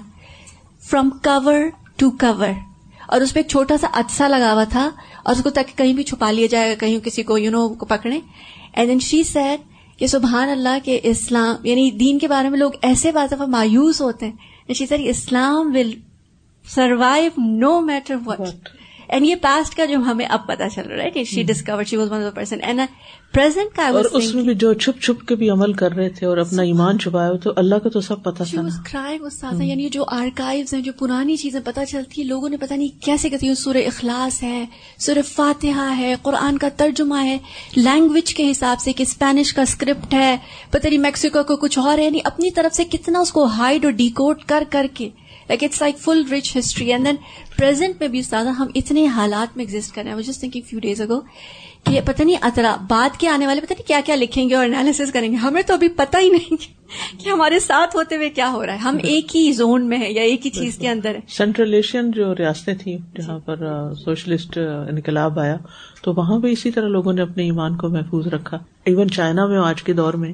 from 0.83 1.11
cover 1.25 1.68
to 1.96 2.11
cover 2.11 2.69
اور 3.11 3.20
اس 3.20 3.35
پہ 3.35 3.38
ایک 3.40 3.49
چھوٹا 3.49 3.77
سا 3.77 3.87
اچھا 3.92 4.29
لگا 4.29 4.53
ہوا 4.53 4.64
تھا 4.64 4.90
اور 5.25 5.35
اس 5.35 5.42
کو 5.42 5.51
تاکہ 5.51 5.79
کہیں 5.79 5.92
بھی 5.92 6.03
چھپا 6.03 6.31
لیا 6.31 6.46
جائے 6.46 6.77
کہیں 6.77 6.99
کسی 7.01 7.23
کو 7.23 7.38
یو 7.38 7.51
نو 7.51 7.68
کو 7.68 7.87
پکڑے 7.87 8.20
اینڈ 8.73 8.90
دین 8.90 9.01
شی 9.01 9.23
سیٹ 9.23 9.61
کہ 9.99 10.07
سبحان 10.07 10.49
اللہ 10.49 10.79
کے 10.85 11.01
اسلام 11.03 11.66
یعنی 11.66 11.90
دین 11.90 12.18
کے 12.18 12.29
بارے 12.29 12.49
میں 12.49 12.59
لوگ 12.59 12.70
ایسے 12.83 13.12
بعض 13.12 13.33
دفعہ 13.33 13.46
مایوس 13.46 14.01
ہوتے 14.01 14.27
ہیں۔ 14.27 14.75
She 14.75 14.87
sure 14.87 14.96
Islam 14.99 15.73
will 15.75 15.90
survive 16.75 17.31
no 17.37 17.81
matter 17.81 18.16
what 18.27 18.40
and 19.11 19.27
یہ 19.27 19.35
پاسٹ 19.35 19.77
کا 19.77 19.85
جو 19.85 19.96
ہمیں 20.07 20.27
اب 20.27 20.46
پتا 20.46 20.68
چل 20.68 20.90
رہا 20.90 21.05
ہے 21.05 21.11
کہ 21.11 21.25
she 21.25 21.42
discover 21.42 21.85
she 21.85 21.96
was 21.96 22.11
one 22.12 22.25
of 22.25 22.35
person 22.35 22.62
and 22.62 22.81
present 23.35 23.77
کا 23.77 23.87
اور 23.87 24.05
اس 24.12 24.35
میں 24.35 24.42
بھی 24.42 24.55
جو 24.55 24.73
چھپ 24.75 25.01
چھپ 25.03 25.27
کے 25.29 25.35
بھی 25.35 25.51
عمل 25.51 25.73
کر 25.73 25.92
رہے 25.92 26.09
تھے 26.09 26.27
اور 26.27 26.37
اپنا 26.37 26.62
ایمان 26.62 26.99
چھپایا 26.99 27.33
تو 27.42 27.53
اللہ 27.57 27.75
کا 27.75 27.88
تو 27.88 28.01
سب 28.01 28.23
پتا 28.23 28.44
تھا 28.44 29.62
یعنی 29.62 29.88
جو 29.88 30.05
آرکائیوز 30.09 30.75
ہیں 30.75 30.81
جو 30.81 30.92
پرانی 30.99 31.37
چیزیں 31.37 31.61
پتا 31.64 31.87
چلتی 31.87 32.20
ہیں 32.23 32.29
لوگوں 32.29 32.49
نے 32.49 32.57
پتا 32.57 32.75
نہیں 32.75 33.03
کیسے 33.05 33.29
کہتی 33.29 33.55
سور 33.55 33.75
اخلاص 33.75 34.42
ہے 34.42 34.64
سور 34.99 35.23
فاتحہ 35.27 35.90
ہے 35.99 36.14
قرآن 36.23 36.59
کا 36.59 36.68
ترجمہ 36.77 37.25
ہے 37.25 37.37
لینگویج 37.77 38.35
کے 38.35 38.51
حساب 38.51 38.81
سے 38.81 38.92
کہ 38.92 39.03
اسپینش 39.03 39.55
کا 39.55 39.62
اسکرپٹ 39.62 40.14
ہے 40.14 40.37
پتہ 40.70 40.87
نہیں 40.88 40.99
میکسیکو 40.99 41.42
کو 41.42 41.57
کچھ 41.57 41.79
اور 41.79 41.99
ہے 41.99 42.05
یعنی 42.05 42.20
اپنی 42.25 42.51
طرف 42.51 42.77
سے 42.77 42.85
کتنا 42.85 43.18
اس 43.18 43.33
کو 43.33 43.44
ہائڈ 43.44 43.85
اور 43.85 43.92
ڈیکوڈ 43.92 44.42
کر 44.46 44.64
کر 44.70 44.87
کے 44.94 45.09
like 45.50 45.64
it's 45.64 45.80
like 45.80 45.98
full 45.98 46.22
rich 46.30 46.56
history 46.56 46.92
and 46.92 47.06
then 47.06 47.16
present 47.56 48.00
میں 48.00 48.08
بھی 48.08 48.20
زیادہ 48.22 48.48
ہم 48.58 48.68
اتنے 48.74 49.06
حالات 49.14 49.56
میں 49.56 49.64
ایگزٹ 49.64 49.94
کر 49.94 50.02
رہے 50.02 50.12
ہیں. 50.12 50.22
Just 50.22 50.40
thinking 50.40 50.62
few 50.68 50.80
days 50.80 51.00
ago 51.00 51.20
کہ 51.84 52.00
پتہ 52.04 52.22
نہیں 52.22 52.36
اترا 52.42 52.74
بعد 52.88 53.16
کے 53.18 53.28
آنے 53.28 53.46
والے 53.46 53.60
پتہ 53.60 53.72
نہیں 53.72 53.86
کیا 53.86 54.00
کیا 54.06 54.14
لکھیں 54.16 54.48
گے 54.48 54.54
اور 54.54 54.64
انالیس 54.64 55.00
کریں 55.12 55.30
گے. 55.32 55.36
ہمیں 55.36 55.62
تو 55.62 55.74
ابھی 55.74 55.88
پتہ 55.96 56.18
ہی 56.20 56.28
نہیں 56.30 56.78
کہ 57.18 57.28
ہمارے 57.28 57.58
ساتھ 57.60 57.96
ہوتے 57.96 58.16
ہوئے 58.16 58.28
کیا 58.30 58.50
ہو 58.52 58.64
رہا 58.66 58.72
ہے. 58.72 58.78
ہم 58.78 58.96
ایک 59.02 59.34
ہی 59.36 59.50
زون 59.52 59.88
میں 59.88 59.98
ہے 59.98 60.10
یا 60.12 60.22
ایک 60.22 60.46
ہی 60.46 60.50
چیز 60.50 60.76
کے 60.78 60.88
اندر 60.88 61.14
ہے 61.14 61.20
سینٹرل 61.28 61.74
ایشین 61.74 62.10
جو 62.10 62.34
ریاستیں 62.34 62.74
تھیں 62.74 62.96
جہاں 63.16 63.38
پر 63.38 63.64
سوشلسٹ 64.04 64.58
انقلاب 64.58 65.38
آیا 65.40 65.56
تو 66.02 66.12
وہاں 66.16 66.38
بھی 66.38 66.52
اسی 66.52 66.70
طرح 66.70 66.88
لوگوں 66.88 67.12
نے 67.12 67.22
اپنے 67.22 67.44
ایمان 67.44 67.76
کو 67.76 67.88
محفوظ 67.88 68.26
رکھا. 68.26 68.58
ایون 68.84 69.10
چائنا 69.10 69.46
میں 69.46 69.58
آج 69.58 69.82
کے 69.82 69.92
دور 69.92 70.14
میں 70.14 70.32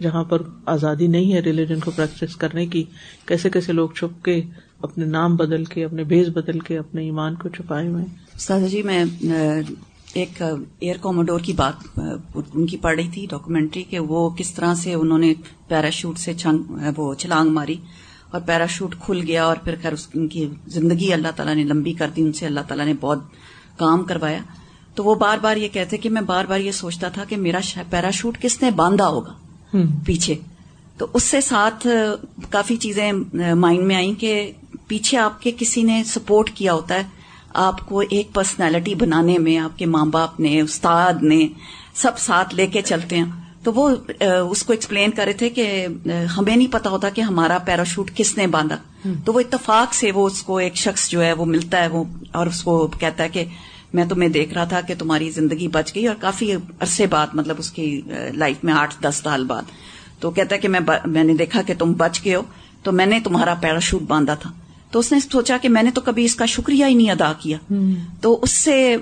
جہاں 0.00 0.24
پر 0.24 0.42
آزادی 0.66 1.06
نہیں 1.06 1.32
ہے 1.32 1.40
ریلیجن 1.40 1.80
کو 1.80 1.90
پریکٹس 1.90 2.36
کرنے 2.36 2.66
کی، 2.66 2.84
کیسے 3.26 3.50
کیسے 3.50 3.72
لوگ 3.72 3.88
چھپ 3.90 4.24
کے 4.24 4.40
اپنے 4.82 5.04
نام 5.06 5.36
بدل 5.36 5.64
کے، 5.64 5.84
اپنے 5.84 6.04
بھیز 6.04 6.28
بدل 6.28 6.58
کے 6.58 6.78
اپنے 6.78 7.02
ایمان 7.02 7.34
کو 7.34 7.48
چھپائے 7.48 7.88
ہوئے 7.88 8.04
سادہ 8.38 8.66
جی 8.66 8.82
میں 8.82 9.04
ایک 10.14 10.42
ایئر 10.42 10.96
کوموڈور 11.00 11.40
کی 11.40 11.52
بات 11.52 11.98
ان 11.98 12.66
کی 12.66 12.76
پڑھ 12.76 12.96
رہی 12.96 13.08
تھی 13.08 13.26
ڈاکومینٹری 13.30 13.82
کہ 13.82 13.98
وہ 13.98 14.28
کس 14.30 14.52
طرح 14.54 14.74
سے 14.74 14.94
انہوں 14.94 15.18
نے 15.18 15.32
پیراشوٹ 15.68 16.18
سے 16.18 16.32
وہ 16.96 17.14
چھلانگ 17.14 17.50
ماری 17.50 17.76
اور 18.30 18.40
پیراشوٹ 18.40 18.94
کھل 19.04 19.20
گیا 19.26 19.44
اور 19.44 19.56
پھر 19.64 19.74
خیر 19.82 19.92
ان 20.14 20.28
کی 20.28 20.48
زندگی 20.66 21.12
اللہ 21.12 21.28
تعالیٰ 21.36 21.54
نے 21.54 21.64
لمبی 21.64 21.92
کر 21.92 22.10
دی، 22.16 22.22
ان 22.22 22.32
سے 22.32 22.46
اللہ 22.46 22.60
تعالیٰ 22.68 22.86
نے 22.86 22.94
بہت 23.00 23.18
کام 23.76 24.04
کروایا۔ 24.04 24.38
تو 24.94 25.04
وہ 25.04 25.14
بار 25.14 25.38
بار 25.38 25.56
یہ 25.56 25.68
کہتے 25.72 25.96
کہ 25.96 26.10
میں 26.10 26.22
بار 26.22 26.44
بار 26.44 26.60
یہ 26.60 26.72
سوچتا 26.72 27.08
تھا 27.08 27.24
کہ 27.24 27.36
میرا 27.36 27.60
پیراشوٹ 27.90 28.38
کس 28.38 28.60
نے 28.62 28.70
باندھا 28.70 29.08
ہوگا؟ 29.08 29.32
پیچھے۔ 30.06 30.34
تو 30.98 31.06
اس 31.14 31.22
سے 31.22 31.40
ساتھ 31.40 31.86
کافی 32.50 32.76
چیزیں 32.76 33.12
مائنڈ 33.54 33.84
میں 33.84 33.96
آئیں 33.96 34.14
کہ 34.20 34.52
پیچھے 34.86 35.18
آپ 35.18 35.42
کے 35.42 35.50
کسی 35.58 35.82
نے 35.82 36.02
سپورٹ 36.06 36.50
کیا 36.50 36.72
ہوتا 36.72 36.94
ہے۔ 36.94 37.02
آپ 37.54 37.86
کو 37.86 38.02
ایک 38.10 38.32
پرسنالٹی 38.34 38.94
بنانے 38.94 39.38
میں 39.38 39.58
آپ 39.58 39.78
کے 39.78 39.86
ماں 39.86 40.04
باپ 40.06 40.40
نے 40.40 40.60
استاد 40.60 41.22
نے 41.22 41.46
سب 41.94 42.18
ساتھ 42.18 42.54
لے 42.54 42.66
کے 42.66 42.82
چلتے 42.82 43.16
ہیں۔ 43.16 43.24
تو 43.62 43.72
وہ 43.72 43.90
اس 44.50 44.62
کو 44.62 44.72
ایکسپلین 44.72 45.10
کر 45.10 45.24
رہے 45.24 45.32
تھے 45.32 45.50
کہ 45.50 45.86
ہمیں 46.36 46.56
نہیں 46.56 46.72
پتا 46.72 46.90
ہوتا 46.90 47.08
کہ 47.08 47.20
ہمارا 47.20 47.58
پیراشوٹ 47.58 48.10
کس 48.14 48.36
نے 48.36 48.46
باندھا۔ 48.46 49.08
تو 49.24 49.32
وہ 49.32 49.40
اتفاق 49.40 49.94
سے 49.94 50.12
وہ 50.12 50.26
اس 50.26 50.42
کو 50.42 50.56
ایک 50.56 50.76
شخص 50.76 51.08
جو 51.08 51.22
ہے 51.22 51.32
وہ 51.32 51.44
ملتا 51.44 51.82
ہے 51.82 51.88
وہ 51.88 52.04
اور 52.32 52.46
اس 52.46 52.62
کو 52.62 52.86
کہتا 52.86 53.24
ہے 53.24 53.28
کہ 53.28 53.44
میں 53.94 54.04
تمہیں 54.04 54.28
دیکھ 54.28 54.54
رہا 54.54 54.64
تھا 54.64 54.80
کہ 54.80 54.94
تمہاری 54.98 55.30
زندگی 55.30 55.68
بچ 55.68 55.94
گئی 55.94 56.06
اور 56.06 56.16
کافی 56.20 56.52
عرصے 56.52 57.06
بعد 57.06 57.26
مطلب 57.34 57.56
اس 57.58 57.70
کی 57.70 58.00
لائف 58.34 58.64
میں 58.64 58.72
آٹھ 58.72 58.94
دس 59.02 59.20
سال 59.24 59.44
بعد۔ 59.44 59.62
تو 60.20 60.30
کہتا 60.30 60.54
ہے 60.54 60.60
کہ 60.60 60.68
میں 60.68 61.24
نے 61.24 61.34
دیکھا 61.34 61.62
کہ 61.62 61.74
تم 61.78 61.92
بچ 61.92 62.20
گئے 62.24 62.34
ہو 62.34 62.42
تو 62.82 62.92
میں 62.92 63.06
نے 63.06 63.20
تمہارا 63.24 63.54
پیراشوٹ 63.54 64.02
باندھا 64.02 64.34
تھا۔ 64.34 64.50
تو 64.90 64.98
اس 64.98 65.12
نے 65.12 65.20
سوچا 65.20 65.56
کہ 65.62 65.68
میں 65.68 65.82
نے 65.82 65.90
تو 65.90 66.00
کبھی 66.00 66.24
اس 66.24 66.34
کا 66.34 66.46
شکریہ 66.46 66.84
ہی 66.84 66.94
نہیں 66.94 67.10
ادا 67.10 67.32
کیا۔ 67.38 67.58
تو 68.20 68.38
اس 68.42 68.50
سے 68.50 68.96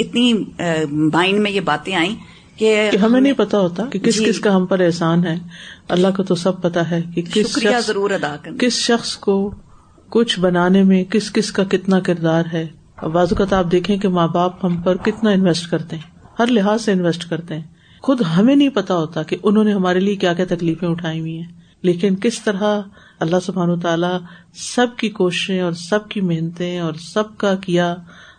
اتنی 0.00 0.32
مائنڈ 0.90 1.40
میں 1.40 1.50
یہ 1.50 1.60
باتیں 1.60 1.94
آئیں 1.94 2.14
کہ 2.56 2.90
ہمیں 3.02 3.20
نہیں 3.20 3.32
پتا 3.32 3.58
ہوتا 3.58 3.84
کہ 3.86 3.98
کس 3.98 4.18
جی۔ 4.18 4.24
کس 4.24 4.40
کا 4.40 4.56
ہم 4.56 4.66
پر 4.66 4.80
احسان 4.80 5.24
ہے۔ 5.26 5.38
اللہ 5.88 6.08
کو 6.16 6.22
تو 6.22 6.34
سب 6.34 6.62
پتا 6.62 6.90
ہے 6.90 7.02
کہ 7.14 7.22
کس 7.22 7.46
شکریہ 7.50 7.80
ضرور 7.86 8.10
ادا 8.10 8.36
کر 8.42 8.50
کس 8.60 8.72
شخص 8.72 9.16
کو 9.16 9.54
کچھ 10.10 10.40
بنانے 10.40 10.82
میں 10.82 11.04
کس 11.04 11.32
کس 11.32 11.52
کا 11.52 11.64
کتنا 11.64 12.00
کردار 12.00 12.42
ہے۔ 12.52 12.66
بعض 13.08 13.32
اوقات 13.32 13.52
آپ 13.52 13.72
دیکھیں 13.72 13.98
کہ 13.98 14.08
ماں 14.08 14.28
باپ 14.28 14.64
ہم 14.64 14.82
پر 14.82 14.96
کتنا 14.96 15.30
انویسٹ 15.30 15.70
کرتے 15.70 15.96
ہیں۔ 15.96 16.02
ہر 16.38 16.46
لحاظ 16.46 16.82
سے 16.82 16.92
انویسٹ 16.92 17.30
کرتے 17.30 17.54
ہیں۔ 17.54 17.62
خود 18.02 18.22
ہمیں 18.36 18.56
نہیں 18.56 18.68
پتا 18.68 18.96
ہوتا 18.96 19.22
کہ 19.22 19.36
انہوں 19.42 19.64
نے 19.64 19.72
ہمارے 19.72 20.00
لیے 20.00 20.16
کیا 20.16 20.34
کیا 20.34 20.44
تکلیفیں 20.48 20.88
اٹھائی 20.88 21.20
ہوئی 21.20 21.36
ہیں۔ 21.38 21.52
لیکن 21.82 22.16
کس 22.16 22.42
طرح 22.42 22.80
اللہ 23.20 23.36
سبحان 23.46 23.80
تعالیٰ 23.80 24.18
سب 24.54 24.86
کی 24.96 25.08
کوششیں 25.08 25.60
اور 25.60 25.72
سب 25.72 26.08
کی 26.08 26.20
محنتیں 26.20 26.78
اور 26.78 26.92
سب 26.92 27.36
کا 27.36 27.54
کیا 27.54 27.96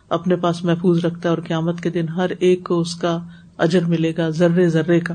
اپنے 0.09 0.35
پاس 0.35 0.63
محفوظ 0.63 1.05
رکھتا 1.05 1.29
ہے 1.29 1.35
اور 1.35 1.43
قیامت 1.43 1.81
کے 1.81 1.89
دن 1.89 2.09
ہر 2.09 2.31
ایک 2.39 2.63
کو 2.63 2.79
اس 2.79 2.95
کا 2.95 3.19
اجر 3.57 3.85
ملے 3.85 4.13
گا 4.17 4.29
ذرے 4.29 4.69
ذرے 4.69 4.99
کا۔ 4.99 5.13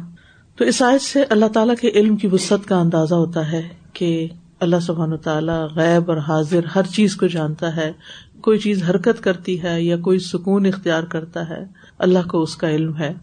تو 0.57 0.65
اس 0.65 0.83
آیت 0.83 1.03
سے 1.03 1.25
اللہ 1.31 1.47
تعالیٰ 1.47 1.75
کے 1.81 1.89
علم 1.89 2.17
کی 2.17 2.29
وسط 2.33 2.67
کا 2.67 2.77
اندازہ 2.77 3.15
ہوتا 3.15 3.53
ہے 3.53 3.69
کہ 3.93 4.29
اللہ 4.61 4.81
سبحان 4.83 5.17
تعالیٰ 5.17 5.67
غیب 5.75 6.11
اور 6.11 6.19
حاضر 6.19 6.61
ہر 6.75 6.83
چیز 6.83 7.17
کو 7.17 7.27
جانتا 7.27 7.77
ہے، 7.77 7.93
کوئی 8.41 8.59
چیز 8.59 8.91
حرکت 8.91 9.25
کرتی 9.25 9.63
ہے 9.63 9.83
یا 9.83 9.97
کوئی 9.97 10.19
سکون 10.19 10.67
اختیار 10.67 11.03
کرتا 11.03 11.49
ہے، 11.49 11.65
اللہ 11.99 12.29
کو 12.29 12.43
اس 12.43 12.57
کا 12.57 12.71
علم 12.71 12.97
ہے۔ 12.97 13.15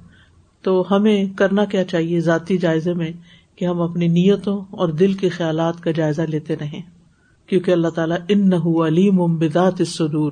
تو 0.62 0.86
ہمیں 0.92 1.26
کرنا 1.38 1.66
کیا 1.66 1.84
چاہیے 1.84 2.20
ذاتی 2.20 2.58
جائزے 2.58 2.94
میں 2.94 3.12
کہ 3.56 3.66
ہم 3.66 3.82
اپنی 3.82 4.08
نیتوں 4.08 4.62
اور 4.70 4.90
دل 4.90 5.14
کے 5.14 5.30
خیالات 5.30 5.82
کا 5.82 5.92
جائزہ 5.92 6.22
لیتے 6.22 6.56
رہیں۔ 6.56 6.82
کیونکہ 7.48 7.72
اللہ 7.72 7.88
تعالیٰ 7.88 8.18
ان 8.28 8.50
نہ 8.50 8.88
علیم 8.88 9.38
بدات 9.38 9.82
اس 9.82 9.90
سدور 9.90 10.32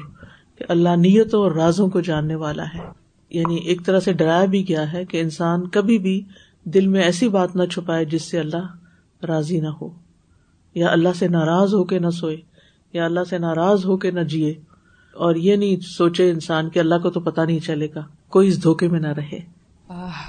کہ 0.55 0.65
اللہ 0.69 0.89
نیتوں 0.89 1.43
اور 1.43 1.51
رازوں 1.51 1.89
کو 1.89 2.01
جاننے 2.01 2.35
والا 2.35 2.63
ہے۔ 2.63 2.79
یعنی 3.29 3.55
ایک 3.55 3.85
طرح 3.85 3.99
سے 3.99 4.13
ڈرایا 4.13 4.45
بھی 4.45 4.67
گیا 4.67 4.93
ہے 4.93 5.05
کہ 5.05 5.21
انسان 5.21 5.67
کبھی 5.67 5.97
بھی 5.97 6.23
دل 6.63 6.87
میں 6.87 7.01
ایسی 7.01 7.29
بات 7.29 7.55
نہ 7.55 7.65
چھپائے 7.65 8.05
جس 8.05 8.21
سے 8.21 8.39
اللہ 8.39 8.75
راضی 9.25 9.59
نہ 9.59 9.67
ہو۔ 9.67 9.89
یا 10.75 10.91
اللہ 10.91 11.09
سے 11.15 11.27
ناراض 11.27 11.73
ہو 11.73 11.83
کے 11.83 11.99
نہ 11.99 12.09
سوئے، 12.09 12.37
یا 12.93 13.05
اللہ 13.05 13.19
سے 13.29 13.37
ناراض 13.37 13.85
ہو 13.85 13.97
کے 13.97 14.11
نہ 14.11 14.19
جیے۔ 14.19 14.51
اور 15.13 15.35
یہ 15.35 15.55
نہیں 15.55 15.75
سوچے 15.79 16.29
انسان 16.29 16.69
کہ 16.69 16.79
اللہ 16.79 16.95
کو 17.03 17.09
تو 17.09 17.19
پتا 17.19 17.45
نہیں 17.45 17.59
چلے 17.59 17.87
گا، 17.95 18.01
کوئی 18.29 18.47
اس 18.47 18.63
دھوکے 18.63 18.87
میں 18.87 18.99
نہ 18.99 19.07
رہے۔ 19.07 19.60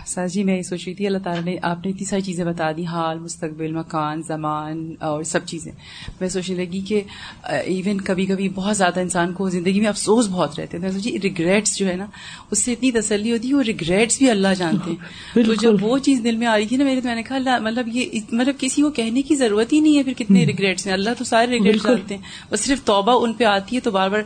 سر 0.06 0.28
جی 0.28 0.44
میں 0.44 0.56
یہ 0.56 0.62
سوچ 0.62 0.84
رہی 0.86 0.94
تھی 0.94 1.06
اللہ 1.06 1.18
تعالیٰ 1.18 1.42
نے 1.42 1.56
آپ 1.62 1.76
نے 1.84 1.90
اتنی 1.90 2.04
ساری 2.04 2.22
چیزیں 2.22 2.44
بتا 2.44 2.72
دی 2.72 2.84
حال 2.84 3.18
مستقبل 3.18 3.72
مکان 3.72 4.22
زمان 4.22 4.94
اور 5.00 5.22
سب 5.22 5.46
چیزیں۔ 5.46 5.72
میں 6.20 6.28
سوچنے 6.28 6.56
لگی 6.56 6.80
کہ 6.80 7.02
ایون 7.42 8.00
کبھی 8.00 8.26
کبھی 8.26 8.48
بہت 8.48 8.76
زیادہ 8.76 9.00
انسان 9.00 9.32
کو 9.32 9.48
زندگی 9.48 9.80
میں 9.80 9.88
افسوس 9.88 10.28
بہت 10.28 10.58
رہتے 10.58 10.76
ہیں۔ 10.76 10.84
میں 10.84 10.92
سوچی 10.92 11.18
ریگریٹس 11.22 11.78
جو 11.78 11.88
ہے 11.88 11.96
نا 11.96 12.06
اس 12.50 12.64
سے 12.64 12.72
اتنی 12.72 12.90
تسلی 12.90 13.32
ہوتی 13.32 13.48
ہے 13.48 13.54
وہ 13.54 13.62
ریگریٹس 13.62 14.18
بھی 14.18 14.30
اللہ 14.30 14.48
جانتے 14.58 14.90
ہیں۔ 14.90 14.96
تو 15.44 15.54
جب 15.54 15.72
وہ 15.80 15.98
چیز 15.98 16.20
دل 16.24 16.36
میں 16.36 16.46
آ 16.46 16.56
رہی 16.58 16.66
تھی 16.66 16.76
نا 16.76 16.84
میرے 16.84 17.00
تو 17.00 17.08
میں 17.08 17.16
نے 17.16 17.22
کہا 17.22 17.36
اللہ 17.36 17.58
مطلب 17.60 17.88
یہ 17.92 18.20
مطلب 18.32 18.54
کسی 18.58 18.82
کو 18.82 18.90
کہنے 18.90 19.22
کی 19.22 19.36
ضرورت 19.36 19.72
ہی 19.72 19.80
نہیں 19.80 19.98
ہے 19.98 20.02
پھر 20.02 20.12
کتنے 20.12 20.46
ریگریٹس 20.46 20.86
ہیں۔ 20.86 20.94
اللہ 20.94 21.10
تو 21.18 21.24
سارے 21.24 21.46
ریگریٹس 21.46 21.82
جانتے 21.82 22.14
ہیں۔ 22.14 22.22
اور 22.48 22.56
صرف 22.56 22.84
توبہ 22.84 23.24
ان 23.24 23.32
پہ 23.32 23.44
آتی 23.44 23.76
ہے 23.76 23.80
تو 23.80 23.90
بار 23.90 24.08
بار 24.08 24.20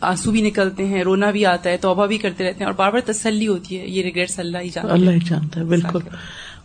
آنسو 0.00 0.30
بھی 0.30 0.42
نکلتے 0.42 0.86
ہیں 0.86 1.02
رونا 1.02 1.30
بھی 1.30 1.46
آتا 1.46 1.70
ہے 1.70 1.76
توبہ 1.76 2.06
بھی 2.06 2.18
کرتے 2.18 2.44
رہتے 2.44 2.58
ہیں 2.58 2.66
اور 2.66 2.74
بار 2.74 2.92
بار 2.92 3.00
تسلی 3.00 3.46
ہوتی 3.46 3.80
ہے 3.80 3.88
یہ 3.88 4.02
ریگریٹس 4.02 4.38
اللہ 4.46 4.58
ہی 4.58 4.68
جانتے 4.68 4.92
اللہ 4.92 5.10
ہی 5.10 5.20
جانتا 5.28 5.60
ہے 5.60 5.64
بالکل۔ 5.64 5.98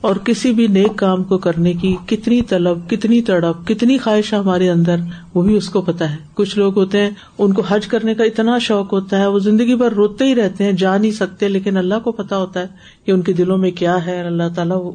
اور 0.02 0.16
کسی 0.16 0.52
بھی 0.52 0.68
نیک 0.68 0.96
کام 0.96 1.24
کو 1.24 1.38
کرنے 1.38 1.74
کی 1.74 1.96
کتنی 2.06 2.42
طلب 2.42 2.90
کتنی 2.90 3.22
تڑپ 3.22 3.68
کتنی 3.68 3.98
خواہش 3.98 4.34
ہمارے 4.34 4.70
اندر 4.70 4.96
وہ 5.34 5.42
بھی 5.42 5.56
اس 5.56 5.70
کو 5.70 5.82
پتا 5.82 6.12
ہے۔ 6.12 6.16
کچھ 6.34 6.58
لوگ 6.58 6.78
ہوتے 6.78 7.02
ہیں 7.02 7.10
ان 7.38 7.54
کو 7.54 7.62
حج 7.68 7.88
کرنے 7.88 8.16
کا 8.16 8.24
اتنا 8.24 8.58
شوق 8.58 8.94
ہوتا 8.94 9.20
ہے 9.20 9.28
وہ 9.28 9.40
زندگی 9.40 9.76
بھر 9.76 9.92
روتے 9.92 10.26
ہی 10.26 10.36
رہتے 10.36 10.64
ہیں 10.64 10.72
جا 10.72 10.98
نہیں 10.98 11.12
سکتے 11.12 11.48
لیکن 11.48 11.78
اللہ 11.78 12.00
کو 12.04 12.12
پتا 12.12 12.38
ہوتا 12.38 12.60
ہے 12.60 12.68
کہ 13.06 13.12
ان 13.12 13.22
کے 13.22 13.34
دلوں 13.34 13.58
میں 13.58 13.72
کیا 13.72 14.06
ہے۔ 14.06 14.22
اللہ 14.22 14.44
تعالیٰ 14.56 14.92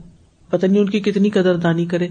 پتہ 0.51 0.67
نہیں 0.67 0.81
ان 0.81 0.91
کی 0.91 1.01
کتنی 1.01 1.31
قدر 1.31 1.57
دانی 1.57 1.87
کرے۔ 1.87 2.09